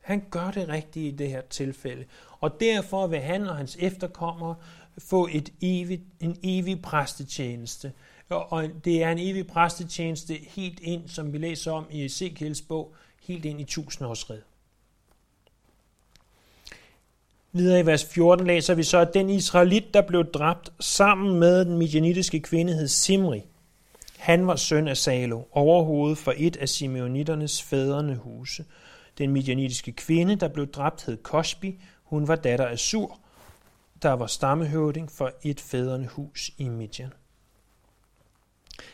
Han 0.00 0.24
gør 0.30 0.50
det 0.50 0.68
rigtige 0.68 1.08
i 1.08 1.10
det 1.10 1.28
her 1.28 1.40
tilfælde. 1.40 2.04
Og 2.40 2.60
derfor 2.60 3.06
vil 3.06 3.20
han 3.20 3.46
og 3.46 3.56
hans 3.56 3.76
efterkommere 3.80 4.54
få 4.98 5.28
et 5.32 5.52
evigt, 5.60 6.02
en 6.20 6.38
evig 6.42 6.82
præstetjeneste. 6.82 7.92
Og 8.28 8.70
det 8.84 9.02
er 9.02 9.10
en 9.10 9.18
evig 9.18 9.46
præstetjeneste 9.46 10.34
helt 10.34 10.80
ind, 10.80 11.08
som 11.08 11.32
vi 11.32 11.38
læser 11.38 11.72
om 11.72 11.86
i 11.90 12.04
Ezekiels 12.04 12.62
bog, 12.62 12.94
helt 13.22 13.44
ind 13.44 13.60
i 13.60 13.64
tusindårsred. 13.64 14.42
Videre 17.52 17.80
i 17.80 17.86
vers 17.86 18.04
14 18.04 18.46
læser 18.46 18.74
vi 18.74 18.82
så, 18.82 18.98
at 18.98 19.14
den 19.14 19.30
israelit, 19.30 19.94
der 19.94 20.02
blev 20.02 20.24
dræbt 20.24 20.72
sammen 20.80 21.40
med 21.40 21.64
den 21.64 21.78
midjanitiske 21.78 22.40
kvinde, 22.40 22.72
hed 22.72 22.88
Simri. 22.88 23.42
Han 24.18 24.46
var 24.46 24.56
søn 24.56 24.88
af 24.88 24.96
Salo, 24.96 25.42
overhovedet 25.52 26.18
for 26.18 26.34
et 26.36 26.56
af 26.56 26.68
simeonitternes 26.68 27.62
fædrene 27.62 28.16
huse. 28.16 28.64
Den 29.18 29.30
midjanitiske 29.30 29.92
kvinde, 29.92 30.36
der 30.36 30.48
blev 30.48 30.66
dræbt, 30.66 31.06
hed 31.06 31.16
Kosbi. 31.16 31.80
Hun 32.04 32.28
var 32.28 32.36
datter 32.36 32.66
af 32.66 32.78
Sur, 32.78 33.18
der 34.02 34.12
var 34.12 34.26
stammehøvding 34.26 35.12
for 35.12 35.32
et 35.42 35.60
fædrene 35.60 36.06
hus 36.06 36.50
i 36.58 36.68
Midjan. 36.68 37.12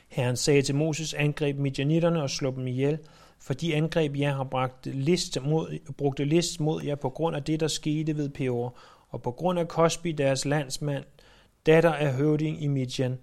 Herren 0.08 0.36
sagde 0.36 0.62
til 0.62 0.74
Moses, 0.74 1.14
angreb 1.14 1.58
midjanitterne 1.58 2.22
og 2.22 2.30
slå 2.30 2.50
dem 2.50 2.66
ihjel, 2.66 2.98
for 3.44 3.54
de 3.54 3.74
angreb, 3.74 4.16
jeg 4.16 4.34
har 4.34 4.44
bragt 4.44 4.86
list 4.86 5.38
mod, 5.42 5.92
brugte 5.96 6.24
list 6.24 6.60
mod 6.60 6.82
jer 6.82 6.94
på 6.94 7.10
grund 7.10 7.36
af 7.36 7.42
det, 7.44 7.60
der 7.60 7.68
skete 7.68 8.16
ved 8.16 8.28
Peor, 8.28 8.76
og 9.10 9.22
på 9.22 9.30
grund 9.30 9.58
af 9.58 9.66
Cosby, 9.66 10.08
deres 10.08 10.44
landsmand, 10.44 11.04
datter 11.66 11.92
af 11.92 12.14
høvding 12.14 12.62
i 12.62 12.66
Midian, 12.66 13.18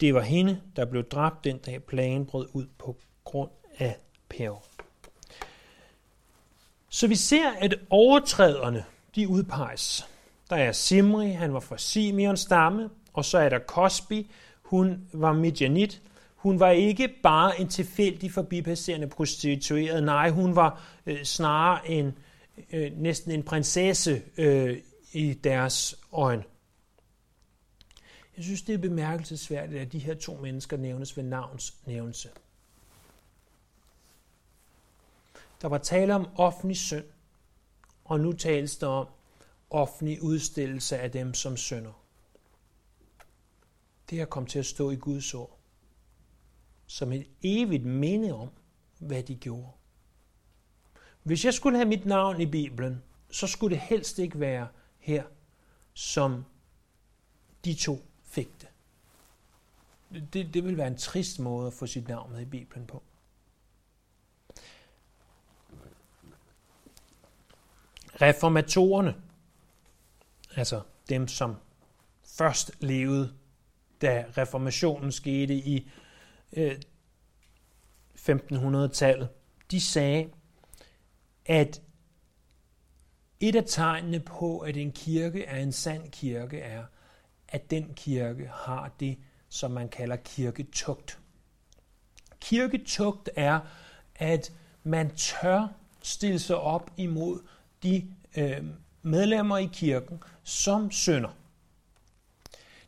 det 0.00 0.14
var 0.14 0.20
hende, 0.20 0.60
der 0.76 0.84
blev 0.84 1.04
dræbt 1.04 1.44
den 1.44 1.58
dag 1.58 1.82
plagen 1.82 2.26
brød 2.26 2.48
ud 2.52 2.66
på 2.78 2.96
grund 3.24 3.50
af 3.78 3.96
Peor. 4.28 4.64
Så 6.88 7.06
vi 7.06 7.14
ser, 7.14 7.50
at 7.58 7.74
overtræderne, 7.90 8.84
de 9.14 9.28
udpeges. 9.28 10.08
Der 10.50 10.56
er 10.56 10.72
Simri, 10.72 11.30
han 11.30 11.54
var 11.54 11.60
fra 11.60 11.78
Simeons 11.78 12.40
stamme, 12.40 12.90
og 13.12 13.24
så 13.24 13.38
er 13.38 13.48
der 13.48 13.58
Cosby, 13.58 14.26
hun 14.62 15.08
var 15.12 15.32
Midianit. 15.32 16.02
Hun 16.44 16.60
var 16.60 16.70
ikke 16.70 17.08
bare 17.22 17.60
en 17.60 17.68
tilfældig 17.68 18.32
forbipasserende 18.32 19.06
prostitueret, 19.06 20.02
nej, 20.02 20.30
hun 20.30 20.56
var 20.56 20.82
øh, 21.06 21.24
snarere 21.24 21.90
en, 21.90 22.18
øh, 22.72 22.92
næsten 22.98 23.32
en 23.32 23.42
prinsesse 23.42 24.22
øh, 24.36 24.78
i 25.12 25.34
deres 25.34 25.94
øjne. 26.12 26.44
Jeg 28.36 28.44
synes, 28.44 28.62
det 28.62 28.74
er 28.74 28.78
bemærkelsesværdigt, 28.78 29.80
at 29.80 29.92
de 29.92 29.98
her 29.98 30.14
to 30.14 30.34
mennesker 30.34 30.76
nævnes 30.76 31.16
ved 31.16 31.24
navns 31.24 31.74
nævnelse. 31.86 32.28
Der 35.62 35.68
var 35.68 35.78
tale 35.78 36.14
om 36.14 36.28
offentlig 36.36 36.76
synd, 36.76 37.06
og 38.04 38.20
nu 38.20 38.32
tales 38.32 38.76
der 38.76 38.86
om 38.86 39.06
offentlig 39.70 40.22
udstillelse 40.22 40.98
af 40.98 41.10
dem 41.10 41.34
som 41.34 41.56
synder. 41.56 42.02
Det 44.10 44.20
er 44.20 44.24
kommet 44.24 44.50
til 44.50 44.58
at 44.58 44.66
stå 44.66 44.90
i 44.90 44.96
Guds 44.96 45.34
ord, 45.34 45.53
som 46.86 47.12
et 47.12 47.26
evigt 47.42 47.84
minde 47.84 48.32
om, 48.32 48.50
hvad 48.98 49.22
de 49.22 49.34
gjorde. 49.34 49.70
Hvis 51.22 51.44
jeg 51.44 51.54
skulle 51.54 51.78
have 51.78 51.88
mit 51.88 52.06
navn 52.06 52.40
i 52.40 52.46
Bibelen, 52.46 53.02
så 53.30 53.46
skulle 53.46 53.76
det 53.76 53.82
helst 53.82 54.18
ikke 54.18 54.40
være 54.40 54.68
her, 54.98 55.24
som 55.94 56.44
de 57.64 57.74
to 57.74 58.06
fik 58.24 58.48
det. 58.60 58.68
Det, 60.32 60.54
det 60.54 60.64
vil 60.64 60.76
være 60.76 60.86
en 60.86 60.96
trist 60.96 61.38
måde 61.38 61.66
at 61.66 61.72
få 61.72 61.86
sit 61.86 62.08
navn 62.08 62.32
med 62.32 62.40
i 62.40 62.44
Bibelen 62.44 62.86
på. 62.86 63.02
Reformatorerne, 68.20 69.14
altså 70.56 70.82
dem, 71.08 71.28
som 71.28 71.56
først 72.24 72.70
levede, 72.80 73.34
da 74.02 74.24
reformationen 74.36 75.12
skete 75.12 75.54
i 75.54 75.90
øh, 76.56 76.76
1500-tallet, 78.18 79.28
de 79.70 79.80
sagde, 79.80 80.28
at 81.46 81.82
et 83.40 83.56
af 83.56 83.64
tegnene 83.66 84.20
på, 84.20 84.58
at 84.58 84.76
en 84.76 84.92
kirke 84.92 85.44
er 85.44 85.62
en 85.62 85.72
sand 85.72 86.10
kirke, 86.10 86.60
er, 86.60 86.84
at 87.48 87.70
den 87.70 87.94
kirke 87.94 88.50
har 88.54 88.92
det, 89.00 89.18
som 89.48 89.70
man 89.70 89.88
kalder 89.88 90.16
kirketugt. 90.16 91.18
Kirketugt 92.40 93.30
er, 93.36 93.60
at 94.14 94.52
man 94.82 95.16
tør 95.16 95.68
stille 96.02 96.38
sig 96.38 96.56
op 96.56 96.90
imod 96.96 97.40
de 97.82 98.14
øh, 98.36 98.64
medlemmer 99.02 99.58
i 99.58 99.68
kirken, 99.72 100.22
som 100.42 100.90
synder. 100.90 101.36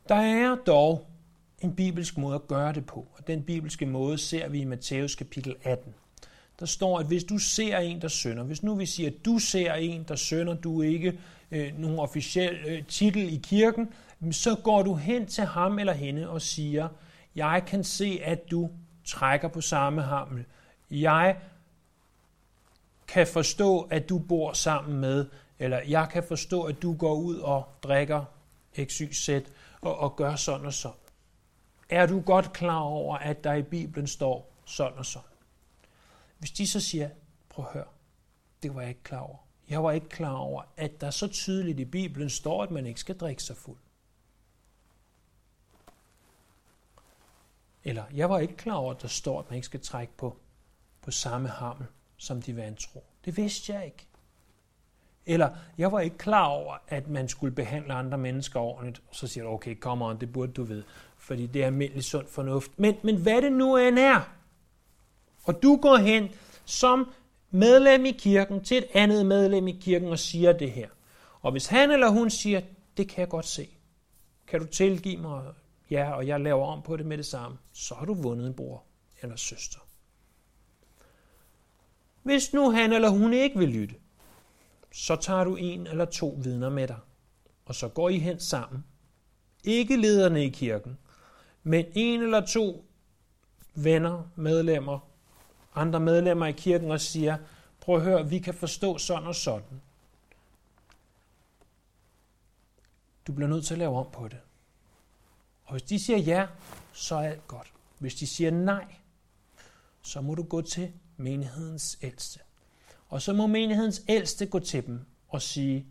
Der 0.08 0.14
er 0.14 0.54
dog 0.54 1.06
en 1.60 1.74
bibelsk 1.74 2.18
måde 2.18 2.34
at 2.34 2.46
gøre 2.46 2.72
det 2.72 2.86
på, 2.86 3.06
og 3.12 3.26
den 3.26 3.42
bibelske 3.42 3.86
måde 3.86 4.18
ser 4.18 4.48
vi 4.48 4.60
i 4.60 4.64
Matthæus 4.64 5.14
kapitel 5.14 5.56
18. 5.62 5.94
Der 6.60 6.66
står, 6.66 6.98
at 6.98 7.06
hvis 7.06 7.24
du 7.24 7.38
ser 7.38 7.78
en, 7.78 8.02
der 8.02 8.08
synder, 8.08 8.44
hvis 8.44 8.62
nu 8.62 8.74
vi 8.74 8.86
siger, 8.86 9.10
at 9.10 9.24
du 9.24 9.38
ser 9.38 9.74
en, 9.74 10.04
der 10.08 10.16
synder, 10.16 10.54
du 10.54 10.82
er 10.82 10.88
ikke 10.88 11.18
øh, 11.50 11.78
nogen 11.78 11.98
officiel 11.98 12.56
øh, 12.66 12.86
titel 12.86 13.32
i 13.32 13.40
kirken, 13.42 13.88
så 14.30 14.54
går 14.54 14.82
du 14.82 14.94
hen 14.94 15.26
til 15.26 15.44
ham 15.44 15.78
eller 15.78 15.92
hende 15.92 16.28
og 16.28 16.42
siger, 16.42 16.88
jeg 17.36 17.62
kan 17.66 17.84
se, 17.84 18.20
at 18.24 18.50
du 18.50 18.70
trækker 19.04 19.48
på 19.48 19.60
samme 19.60 20.02
hammel. 20.02 20.44
Jeg 20.90 21.36
kan 23.08 23.26
forstå, 23.26 23.80
at 23.80 24.08
du 24.08 24.18
bor 24.18 24.52
sammen 24.52 25.00
med, 25.00 25.26
eller 25.58 25.80
jeg 25.88 26.08
kan 26.12 26.22
forstå, 26.28 26.62
at 26.62 26.82
du 26.82 26.94
går 26.94 27.14
ud 27.14 27.36
og 27.36 27.68
drikker 27.82 28.24
XYZ 28.84 29.28
og, 29.80 29.98
og 29.98 30.16
gør 30.16 30.36
sådan 30.36 30.66
og 30.66 30.72
sådan. 30.72 31.05
Er 31.88 32.06
du 32.06 32.20
godt 32.20 32.52
klar 32.52 32.80
over, 32.80 33.16
at 33.16 33.44
der 33.44 33.54
i 33.54 33.62
Bibelen 33.62 34.06
står 34.06 34.52
sådan 34.64 34.98
og 34.98 35.06
sådan? 35.06 35.28
Hvis 36.38 36.50
de 36.50 36.66
så 36.66 36.80
siger, 36.80 37.10
prøv 37.48 37.64
at 37.64 37.72
høre, 37.72 37.84
det 38.62 38.74
var 38.74 38.80
jeg 38.80 38.88
ikke 38.88 39.02
klar 39.02 39.20
over. 39.20 39.36
Jeg 39.68 39.82
var 39.82 39.92
ikke 39.92 40.08
klar 40.08 40.34
over, 40.34 40.62
at 40.76 41.00
der 41.00 41.10
så 41.10 41.28
tydeligt 41.28 41.80
i 41.80 41.84
Bibelen 41.84 42.30
står, 42.30 42.62
at 42.62 42.70
man 42.70 42.86
ikke 42.86 43.00
skal 43.00 43.16
drikke 43.18 43.42
sig 43.42 43.56
fuld. 43.56 43.78
Eller 47.84 48.04
jeg 48.14 48.30
var 48.30 48.38
ikke 48.38 48.56
klar 48.56 48.74
over, 48.74 48.94
at 48.94 49.02
der 49.02 49.08
står, 49.08 49.40
at 49.40 49.50
man 49.50 49.56
ikke 49.56 49.66
skal 49.66 49.80
trække 49.80 50.12
på, 50.16 50.36
på 51.02 51.10
samme 51.10 51.48
hammel 51.48 51.86
som 52.16 52.42
de 52.42 52.56
vantro. 52.56 53.04
Det 53.24 53.36
vidste 53.36 53.72
jeg 53.72 53.84
ikke. 53.84 54.06
Eller 55.26 55.50
jeg 55.78 55.92
var 55.92 56.00
ikke 56.00 56.18
klar 56.18 56.46
over, 56.46 56.76
at 56.88 57.08
man 57.08 57.28
skulle 57.28 57.54
behandle 57.54 57.92
andre 57.92 58.18
mennesker 58.18 58.60
ordentligt. 58.60 59.02
Og 59.08 59.14
så 59.14 59.26
siger 59.26 59.44
du, 59.44 59.50
okay, 59.50 59.74
kom 59.74 60.02
on, 60.02 60.20
det 60.20 60.32
burde 60.32 60.52
du 60.52 60.64
vide. 60.64 60.84
Fordi 61.26 61.46
det 61.46 61.62
er 61.62 61.66
almindelig 61.66 62.04
sund 62.04 62.26
fornuft. 62.26 62.78
Men, 62.78 62.94
men 63.02 63.16
hvad 63.16 63.42
det 63.42 63.52
nu 63.52 63.76
end 63.76 63.98
er, 63.98 64.20
og 65.44 65.62
du 65.62 65.76
går 65.76 65.96
hen 65.96 66.28
som 66.64 67.10
medlem 67.50 68.04
i 68.04 68.10
kirken 68.10 68.64
til 68.64 68.78
et 68.78 68.86
andet 68.94 69.26
medlem 69.26 69.68
i 69.68 69.72
kirken 69.72 70.08
og 70.08 70.18
siger 70.18 70.52
det 70.52 70.70
her. 70.70 70.88
Og 71.40 71.52
hvis 71.52 71.66
han 71.66 71.90
eller 71.90 72.08
hun 72.08 72.30
siger, 72.30 72.60
det 72.96 73.08
kan 73.08 73.20
jeg 73.20 73.28
godt 73.28 73.46
se, 73.46 73.68
kan 74.46 74.60
du 74.60 74.66
tilgive 74.66 75.16
mig, 75.16 75.44
ja, 75.90 76.12
og 76.12 76.26
jeg 76.26 76.40
laver 76.40 76.66
om 76.66 76.82
på 76.82 76.96
det 76.96 77.06
med 77.06 77.18
det 77.18 77.26
samme, 77.26 77.58
så 77.72 77.94
har 77.94 78.06
du 78.06 78.14
vundet 78.14 78.46
en 78.46 78.54
bror 78.54 78.84
eller 79.22 79.36
søster. 79.36 79.78
Hvis 82.22 82.52
nu 82.52 82.70
han 82.70 82.92
eller 82.92 83.08
hun 83.08 83.32
ikke 83.32 83.58
vil 83.58 83.68
lytte, 83.68 83.94
så 84.92 85.16
tager 85.16 85.44
du 85.44 85.56
en 85.56 85.86
eller 85.86 86.04
to 86.04 86.38
vidner 86.42 86.70
med 86.70 86.88
dig, 86.88 86.98
og 87.64 87.74
så 87.74 87.88
går 87.88 88.08
I 88.08 88.18
hen 88.18 88.40
sammen. 88.40 88.84
Ikke 89.64 89.96
lederne 89.96 90.44
i 90.44 90.48
kirken, 90.48 90.98
men 91.66 91.86
en 91.94 92.22
eller 92.22 92.46
to 92.46 92.84
venner, 93.74 94.22
medlemmer, 94.36 94.98
andre 95.74 96.00
medlemmer 96.00 96.46
i 96.46 96.52
kirken 96.52 96.90
og 96.90 97.00
siger, 97.00 97.38
prøv 97.80 97.96
at 97.96 98.02
høre, 98.02 98.28
vi 98.28 98.38
kan 98.38 98.54
forstå 98.54 98.98
sådan 98.98 99.26
og 99.26 99.34
sådan. 99.34 99.80
Du 103.26 103.32
bliver 103.32 103.48
nødt 103.48 103.66
til 103.66 103.74
at 103.74 103.78
lave 103.78 103.96
om 103.96 104.06
på 104.12 104.28
det. 104.28 104.38
Og 105.64 105.72
hvis 105.72 105.82
de 105.82 105.98
siger 105.98 106.18
ja, 106.18 106.46
så 106.92 107.14
er 107.14 107.28
alt 107.28 107.46
godt. 107.46 107.72
Hvis 107.98 108.14
de 108.14 108.26
siger 108.26 108.50
nej, 108.50 108.94
så 110.02 110.20
må 110.20 110.34
du 110.34 110.42
gå 110.42 110.62
til 110.62 110.92
menighedens 111.16 111.98
ældste. 112.02 112.40
Og 113.08 113.22
så 113.22 113.32
må 113.32 113.46
menighedens 113.46 114.02
ældste 114.08 114.46
gå 114.46 114.58
til 114.58 114.86
dem 114.86 115.00
og 115.28 115.42
sige, 115.42 115.86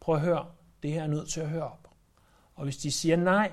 prøv 0.00 0.14
at 0.14 0.20
høre, 0.20 0.46
det 0.82 0.92
her 0.92 1.02
er 1.02 1.06
nødt 1.06 1.28
til 1.28 1.40
at 1.40 1.48
høre 1.48 1.70
op. 1.70 1.90
Og 2.54 2.64
hvis 2.64 2.76
de 2.76 2.92
siger 2.92 3.16
nej, 3.16 3.52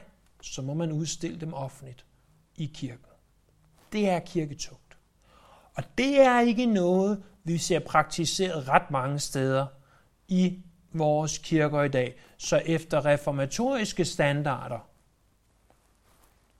så 0.53 0.61
må 0.61 0.73
man 0.73 0.91
udstille 0.91 1.39
dem 1.39 1.53
offentligt 1.53 2.05
i 2.55 2.71
kirken. 2.73 3.05
Det 3.91 4.09
er 4.09 4.19
kirketugt. 4.19 4.97
Og 5.73 5.83
det 5.97 6.19
er 6.21 6.39
ikke 6.39 6.65
noget, 6.65 7.23
vi 7.43 7.57
ser 7.57 7.79
praktiseret 7.79 8.67
ret 8.67 8.91
mange 8.91 9.19
steder 9.19 9.65
i 10.27 10.59
vores 10.93 11.37
kirker 11.37 11.83
i 11.83 11.89
dag. 11.89 12.19
Så 12.37 12.57
efter 12.57 13.05
reformatoriske 13.05 14.05
standarder 14.05 14.89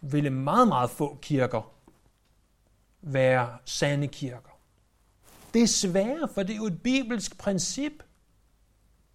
ville 0.02 0.30
meget, 0.30 0.68
meget 0.68 0.90
få 0.90 1.20
kirker 1.22 1.74
være 3.02 3.58
sande 3.66 4.08
kirker. 4.08 4.60
Desværre, 5.54 6.28
for 6.34 6.44
det 6.44 6.54
er 6.54 6.58
jo 6.58 6.66
et 6.66 6.82
bibelsk 6.82 7.38
princip. 7.38 7.94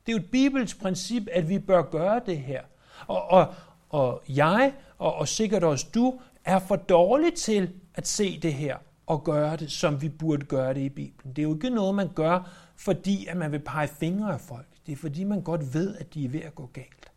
Det 0.07 0.13
er 0.13 0.17
jo 0.17 0.25
et 0.25 0.31
bibelsk 0.31 0.81
princip, 0.81 1.23
at 1.33 1.49
vi 1.49 1.59
bør 1.59 1.83
gøre 1.83 2.21
det 2.27 2.39
her. 2.39 2.63
Og, 3.07 3.31
og, 3.31 3.55
og 3.93 4.23
jeg, 4.29 4.75
og, 4.99 5.15
og 5.15 5.29
sikkert 5.29 5.65
også 5.65 5.87
du, 5.95 6.21
er 6.45 6.59
for 6.59 6.77
dårlig 6.77 7.35
til 7.35 7.73
at 7.95 8.09
se 8.09 8.41
det 8.41 8.55
her 8.55 8.77
og 9.07 9.25
gøre 9.25 9.57
det, 9.57 9.73
som 9.73 10.03
vi 10.03 10.09
burde 10.09 10.47
gøre 10.47 10.75
det 10.75 10.81
i 10.81 10.89
Bibelen. 10.89 11.37
Det 11.37 11.43
er 11.43 11.47
jo 11.47 11.55
ikke 11.55 11.71
noget, 11.71 11.95
man 11.95 12.13
gør, 12.15 12.51
fordi 12.77 13.27
at 13.27 13.37
man 13.37 13.53
vil 13.53 13.59
pege 13.59 13.89
fingre 13.89 14.33
af 14.33 14.41
folk. 14.41 14.67
Det 14.87 14.93
er 14.93 14.97
fordi, 14.97 15.25
man 15.25 15.43
godt 15.43 15.75
ved, 15.75 15.97
at 15.97 16.15
de 16.15 16.25
er 16.25 16.29
ved 16.29 16.41
at 16.41 16.55
gå 16.55 16.67
galt. 16.67 17.13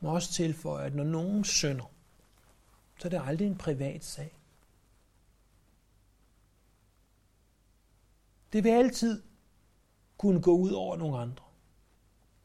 må 0.00 0.14
også 0.14 0.32
tilføje, 0.32 0.86
at 0.86 0.94
når 0.94 1.04
nogen 1.04 1.44
synder, 1.44 1.90
så 2.98 3.08
er 3.08 3.10
det 3.10 3.22
aldrig 3.24 3.46
en 3.46 3.58
privat 3.58 4.04
sag. 4.04 4.37
Det 8.52 8.64
vil 8.64 8.70
altid 8.70 9.22
kunne 10.18 10.42
gå 10.42 10.56
ud 10.56 10.70
over 10.70 10.96
nogle 10.96 11.18
andre. 11.18 11.44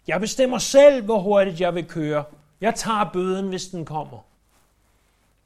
Jeg 0.08 0.20
bestemmer 0.20 0.58
selv, 0.58 1.06
hvor 1.06 1.20
hurtigt 1.20 1.62
jeg 1.62 1.76
vil 1.76 1.88
køre. 1.88 2.26
Jeg 2.62 2.76
tager 2.76 3.10
bøden, 3.14 3.50
hvis 3.50 3.68
den 3.68 3.86
kommer. 3.86 4.20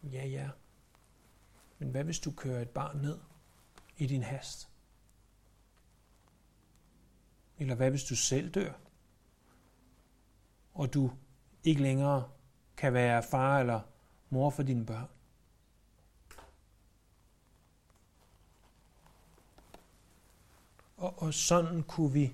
Ja, 0.03 0.25
ja. 0.25 0.49
Men 1.79 1.89
hvad 1.89 2.03
hvis 2.03 2.19
du 2.19 2.31
kører 2.31 2.61
et 2.61 2.69
barn 2.69 2.97
ned 2.97 3.17
i 3.97 4.07
din 4.07 4.23
hast? 4.23 4.69
Eller 7.59 7.75
hvad 7.75 7.89
hvis 7.89 8.03
du 8.03 8.15
selv 8.15 8.51
dør? 8.51 8.71
Og 10.73 10.93
du 10.93 11.11
ikke 11.63 11.81
længere 11.81 12.29
kan 12.77 12.93
være 12.93 13.23
far 13.23 13.59
eller 13.59 13.81
mor 14.29 14.49
for 14.49 14.63
dine 14.63 14.85
børn? 14.85 15.07
Og, 20.97 21.21
og 21.21 21.33
sådan 21.33 21.83
kunne 21.83 22.13
vi, 22.13 22.33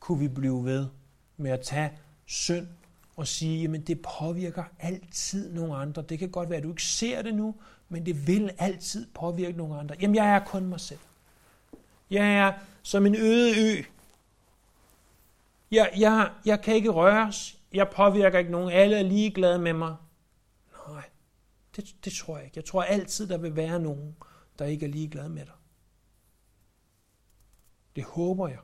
kunne 0.00 0.18
vi 0.18 0.28
blive 0.28 0.64
ved 0.64 0.88
med 1.36 1.50
at 1.50 1.60
tage 1.60 1.92
synd 2.26 2.66
og 3.16 3.26
sige, 3.26 3.62
jamen 3.62 3.80
det 3.80 4.02
påvirker 4.18 4.64
altid 4.78 5.52
nogle 5.52 5.76
andre. 5.76 6.02
Det 6.02 6.18
kan 6.18 6.30
godt 6.30 6.50
være, 6.50 6.56
at 6.56 6.62
du 6.62 6.70
ikke 6.70 6.82
ser 6.82 7.22
det 7.22 7.34
nu, 7.34 7.54
men 7.88 8.06
det 8.06 8.26
vil 8.26 8.50
altid 8.58 9.06
påvirke 9.14 9.58
nogle 9.58 9.78
andre. 9.78 9.96
Jamen 10.00 10.14
jeg 10.14 10.34
er 10.34 10.44
kun 10.44 10.66
mig 10.66 10.80
selv. 10.80 10.98
Jeg 12.10 12.34
er 12.34 12.52
som 12.82 13.06
en 13.06 13.14
øde 13.16 13.78
ø. 13.78 13.82
Jeg, 15.70 15.92
jeg, 15.98 16.30
jeg 16.44 16.62
kan 16.62 16.74
ikke 16.74 16.90
røres. 16.90 17.58
Jeg 17.72 17.88
påvirker 17.88 18.38
ikke 18.38 18.50
nogen. 18.50 18.70
Alle 18.70 18.98
er 18.98 19.02
ligeglade 19.02 19.58
med 19.58 19.72
mig. 19.72 19.96
Nej, 20.88 21.02
det, 21.76 21.94
det 22.04 22.12
tror 22.12 22.36
jeg 22.36 22.44
ikke. 22.44 22.58
Jeg 22.58 22.64
tror 22.64 22.82
altid, 22.82 23.28
der 23.28 23.38
vil 23.38 23.56
være 23.56 23.80
nogen, 23.80 24.16
der 24.58 24.64
ikke 24.64 24.86
er 24.86 24.90
ligeglade 24.90 25.28
med 25.28 25.44
dig. 25.44 25.54
Det 27.96 28.04
håber 28.04 28.48
jeg. 28.48 28.58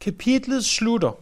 Kapitlet 0.00 0.64
slutter 0.64 1.12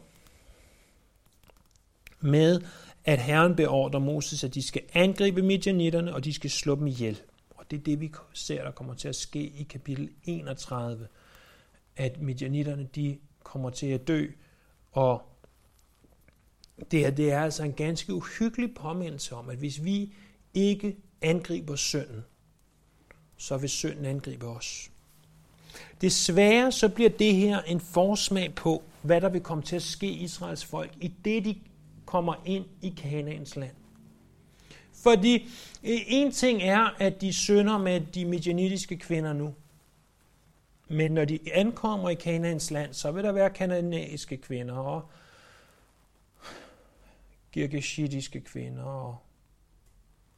med, 2.21 2.61
at 3.05 3.19
Herren 3.19 3.57
beordrer 3.57 4.01
Moses, 4.01 4.45
at 4.45 4.55
de 4.55 4.63
skal 4.63 4.83
angribe 4.93 5.43
midjanitterne, 5.43 6.15
og 6.15 6.25
de 6.25 6.33
skal 6.33 6.51
slå 6.51 6.75
dem 6.75 6.87
ihjel. 6.87 7.21
Og 7.51 7.71
det 7.71 7.79
er 7.79 7.83
det, 7.83 8.01
vi 8.01 8.13
ser, 8.33 8.65
der 8.65 8.71
kommer 8.71 8.95
til 8.95 9.09
at 9.09 9.17
ske 9.17 9.41
i 9.41 9.63
kapitel 9.63 10.11
31, 10.25 11.09
at 11.97 12.21
midjanitterne, 12.21 12.89
de 12.95 13.19
kommer 13.43 13.71
til 13.71 13.87
at 13.87 14.09
dø, 14.09 14.27
og 14.93 15.23
det 16.91 17.01
her, 17.01 17.11
det 17.11 17.33
er 17.33 17.43
altså 17.43 17.65
en 17.65 17.73
ganske 17.73 18.15
uhyggelig 18.15 18.75
påmindelse 18.75 19.35
om, 19.35 19.51
at 19.51 19.57
hvis 19.57 19.85
vi 19.85 20.15
ikke 20.55 20.97
angriber 21.23 21.77
synden, 21.77 22.25
så 23.39 23.57
vil 23.57 23.71
synden 23.71 24.05
angribe 24.05 24.47
os. 24.47 24.91
Desværre 26.01 26.73
så 26.73 26.89
bliver 26.89 27.11
det 27.11 27.35
her 27.35 27.61
en 27.61 27.81
forsmag 27.81 28.55
på, 28.55 28.83
hvad 29.03 29.21
der 29.21 29.29
vil 29.29 29.41
komme 29.41 29.65
til 29.65 29.77
at 29.77 29.83
ske 29.83 30.07
Israels 30.07 30.65
folk, 30.65 30.95
i 31.01 31.09
det 31.25 31.45
de 31.45 31.59
kommer 32.07 32.35
ind 32.45 32.65
i 32.83 32.95
Kanaans 32.97 33.57
land. 33.57 33.75
Fordi 34.93 35.35
øh, 35.85 36.01
en 36.07 36.33
ting 36.33 36.63
er, 36.63 36.95
at 36.99 37.21
de 37.21 37.33
synder 37.33 37.79
med 37.79 38.01
de 38.01 38.25
medianitiske 38.25 38.97
kvinder 38.97 39.33
nu. 39.33 39.55
Men 40.89 41.13
når 41.13 41.25
de 41.25 41.39
ankommer 41.53 42.11
i 42.11 42.15
Kanaans 42.15 42.71
land, 42.71 42.95
så 42.95 43.13
vil 43.13 43.25
der 43.25 43.33
være 43.33 43.51
kananæiske 43.51 44.37
kvinder 44.37 44.75
og 44.75 45.11
girgashitiske 47.53 48.41
kvinder 48.41 48.85
og 48.85 49.17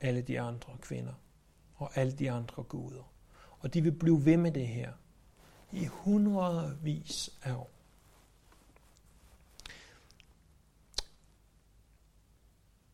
alle 0.01 0.23
de 0.23 0.41
andre 0.41 0.73
kvinder 0.81 1.13
og 1.81 1.91
alle 1.95 2.13
de 2.13 2.31
andre 2.31 2.63
guder. 2.63 3.13
Og 3.61 3.75
de 3.75 3.83
vil 3.83 3.93
blive 3.93 4.25
ved 4.25 4.37
med 4.37 4.53
det 4.53 4.67
her 4.67 4.93
i 5.73 5.87
hundredvis 5.87 7.31
af 7.43 7.53
år. 7.53 7.71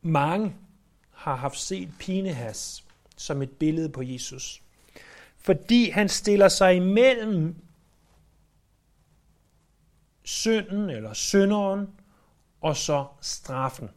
Mange 0.02 0.56
har 1.12 1.34
haft 1.34 1.58
set 1.58 1.88
Pinehas 1.98 2.84
som 3.16 3.42
et 3.42 3.50
billede 3.50 3.88
på 3.88 4.02
Jesus, 4.02 4.62
fordi 5.36 5.90
han 5.90 6.08
stiller 6.08 6.48
sig 6.48 6.76
imellem 6.76 7.56
synden 10.22 10.90
eller 10.90 11.12
synderen 11.12 12.00
og 12.60 12.76
så 12.76 13.06
straffen. 13.20 13.90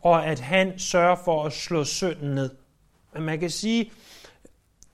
Og 0.00 0.26
at 0.26 0.40
han 0.40 0.78
sørger 0.78 1.16
for 1.24 1.44
at 1.44 1.52
slå 1.52 1.84
synden 1.84 2.34
ned. 2.34 2.56
Men 3.16 3.26
man 3.26 3.40
kan 3.40 3.50
sige, 3.50 3.92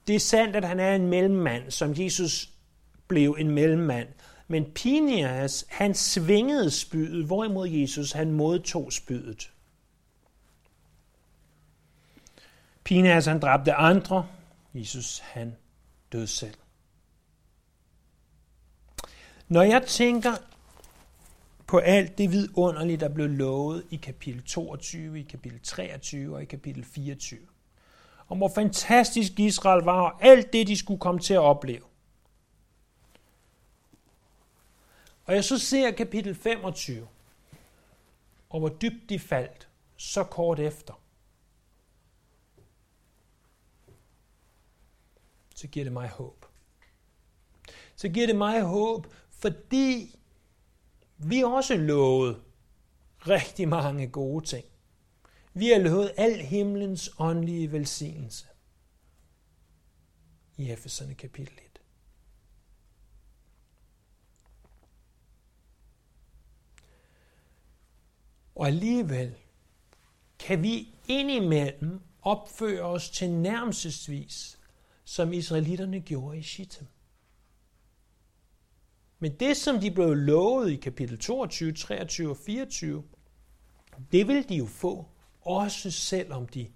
det 0.06 0.14
er 0.14 0.20
sandt, 0.20 0.56
at 0.56 0.64
han 0.64 0.80
er 0.80 0.94
en 0.94 1.06
mellemmand, 1.06 1.70
som 1.70 1.94
Jesus 1.96 2.50
blev 3.08 3.36
en 3.38 3.50
mellemmand. 3.50 4.08
Men 4.48 4.64
Pinias, 4.74 5.66
han 5.68 5.94
svingede 5.94 6.70
spydet, 6.70 7.24
hvorimod 7.26 7.68
Jesus, 7.68 8.12
han 8.12 8.32
modtog 8.32 8.92
spydet. 8.92 9.52
Pinias, 12.84 13.26
han 13.26 13.40
dræbte 13.40 13.72
andre. 13.72 14.26
Jesus, 14.74 15.18
han 15.18 15.56
døde 16.12 16.26
selv. 16.26 16.54
Når 19.48 19.62
jeg 19.62 19.82
tænker 19.86 20.32
på 21.66 21.78
alt 21.78 22.18
det 22.18 22.32
vidunderlige, 22.32 22.96
der 22.96 23.08
blev 23.08 23.28
lovet 23.28 23.84
i 23.90 23.96
kapitel 23.96 24.42
22, 24.42 25.20
i 25.20 25.22
kapitel 25.22 25.60
23 25.60 26.34
og 26.34 26.42
i 26.42 26.44
kapitel 26.44 26.84
24, 26.84 27.40
om 28.28 28.36
hvor 28.36 28.48
fantastisk 28.54 29.38
Israel 29.38 29.84
var, 29.84 30.00
og 30.00 30.24
alt 30.24 30.52
det, 30.52 30.66
de 30.66 30.76
skulle 30.76 31.00
komme 31.00 31.20
til 31.20 31.34
at 31.34 31.40
opleve. 31.40 31.82
Og 35.24 35.34
jeg 35.34 35.44
så 35.44 35.58
ser 35.58 35.90
kapitel 35.90 36.34
25, 36.34 37.08
og 38.50 38.60
hvor 38.60 38.68
dybt 38.68 39.08
de 39.08 39.18
faldt, 39.18 39.68
så 39.96 40.24
kort 40.24 40.60
efter. 40.60 41.02
Så 45.54 45.68
giver 45.68 45.84
det 45.84 45.92
mig 45.92 46.08
håb. 46.08 46.46
Så 47.96 48.08
giver 48.08 48.26
det 48.26 48.36
mig 48.36 48.62
håb, 48.62 49.14
fordi 49.30 50.18
vi 51.16 51.42
også 51.42 51.76
lovet 51.76 52.42
rigtig 53.18 53.68
mange 53.68 54.08
gode 54.08 54.44
ting. 54.44 54.64
Vi 55.54 55.68
har 55.68 55.78
lovet 55.78 56.12
al 56.16 56.40
himlens 56.40 57.10
åndelige 57.18 57.72
velsignelse. 57.72 58.46
I 60.56 60.70
Efeserne 60.70 61.14
kapitel 61.14 61.54
1. 61.54 61.82
Og 68.54 68.66
alligevel 68.66 69.34
kan 70.38 70.62
vi 70.62 70.88
indimellem 71.08 72.00
opføre 72.22 72.82
os 72.82 73.10
til 73.10 73.30
nærmelsesvis, 73.30 74.58
som 75.04 75.32
israelitterne 75.32 76.00
gjorde 76.00 76.38
i 76.38 76.42
Shittim. 76.42 76.86
Men 79.18 79.36
det, 79.40 79.56
som 79.56 79.80
de 79.80 79.90
blev 79.90 80.14
lovet 80.14 80.70
i 80.70 80.76
kapitel 80.76 81.18
22, 81.18 81.72
23 81.72 82.30
og 82.30 82.36
24, 82.36 83.04
det 84.12 84.28
vil 84.28 84.48
de 84.48 84.56
jo 84.56 84.66
få 84.66 85.11
også 85.44 85.90
selvom 85.90 86.46
de 86.48 86.72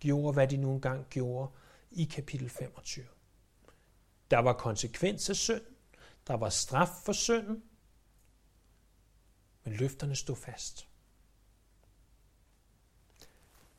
gjorde, 0.00 0.32
hvad 0.32 0.48
de 0.48 0.56
nu 0.56 0.72
engang 0.72 1.06
gjorde 1.10 1.50
i 1.90 2.04
kapitel 2.04 2.50
25. 2.50 3.06
Der 4.30 4.38
var 4.38 4.52
konsekvens 4.52 5.30
af 5.30 5.36
synd, 5.36 5.62
der 6.26 6.34
var 6.34 6.48
straf 6.48 6.88
for 7.04 7.12
synden, 7.12 7.62
men 9.64 9.74
løfterne 9.74 10.16
stod 10.16 10.36
fast. 10.36 10.88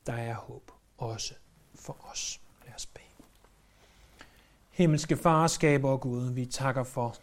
Der 0.06 0.12
er 0.12 0.34
håb 0.34 0.70
også 0.98 1.34
for 1.74 2.10
os. 2.10 2.40
Lad 2.66 2.74
os 2.74 2.86
bede. 2.86 3.04
Himmelske 4.70 5.16
farskaber 5.16 5.90
og 5.90 6.00
Gud, 6.00 6.32
vi 6.32 6.46
takker 6.46 6.84
for 6.84 7.16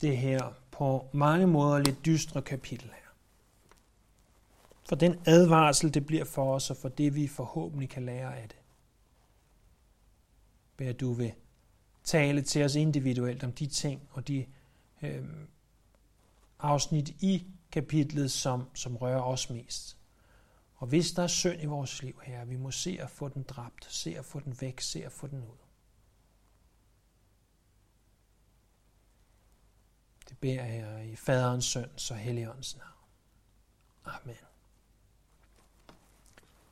det 0.00 0.18
her 0.18 0.52
på 0.70 1.08
mange 1.12 1.46
måder 1.46 1.78
lidt 1.78 2.04
dystre 2.04 2.42
kapitel 2.42 2.88
her 2.88 3.05
for 4.88 4.96
den 4.96 5.20
advarsel, 5.26 5.94
det 5.94 6.06
bliver 6.06 6.24
for 6.24 6.54
os, 6.54 6.70
og 6.70 6.76
for 6.76 6.88
det, 6.88 7.14
vi 7.14 7.28
forhåbentlig 7.28 7.88
kan 7.88 8.04
lære 8.04 8.36
af 8.36 8.48
det. 8.48 8.58
Bær 10.76 10.92
du 10.92 11.12
vil 11.12 11.32
tale 12.04 12.42
til 12.42 12.64
os 12.64 12.74
individuelt 12.74 13.44
om 13.44 13.52
de 13.52 13.66
ting 13.66 14.08
og 14.10 14.28
de 14.28 14.46
øh, 15.02 15.24
afsnit 16.58 17.08
i 17.08 17.46
kapitlet, 17.72 18.32
som, 18.32 18.64
som 18.74 18.96
rører 18.96 19.22
os 19.22 19.50
mest. 19.50 19.98
Og 20.76 20.86
hvis 20.86 21.12
der 21.12 21.22
er 21.22 21.26
synd 21.26 21.62
i 21.62 21.66
vores 21.66 22.02
liv 22.02 22.20
her, 22.24 22.44
vi 22.44 22.56
må 22.56 22.70
se 22.70 22.98
at 23.00 23.10
få 23.10 23.28
den 23.28 23.42
dræbt, 23.42 23.86
se 23.88 24.18
at 24.18 24.24
få 24.24 24.40
den 24.40 24.56
væk, 24.60 24.80
se 24.80 25.04
at 25.04 25.12
få 25.12 25.26
den 25.26 25.38
ud. 25.38 25.56
Det 30.28 30.38
beder 30.38 30.64
jeg 30.64 31.08
i 31.08 31.16
faderens, 31.16 31.64
søn, 31.64 31.88
så 31.96 32.14
helligåndens 32.14 32.76
navn. 32.76 32.92
Amen. 34.04 34.55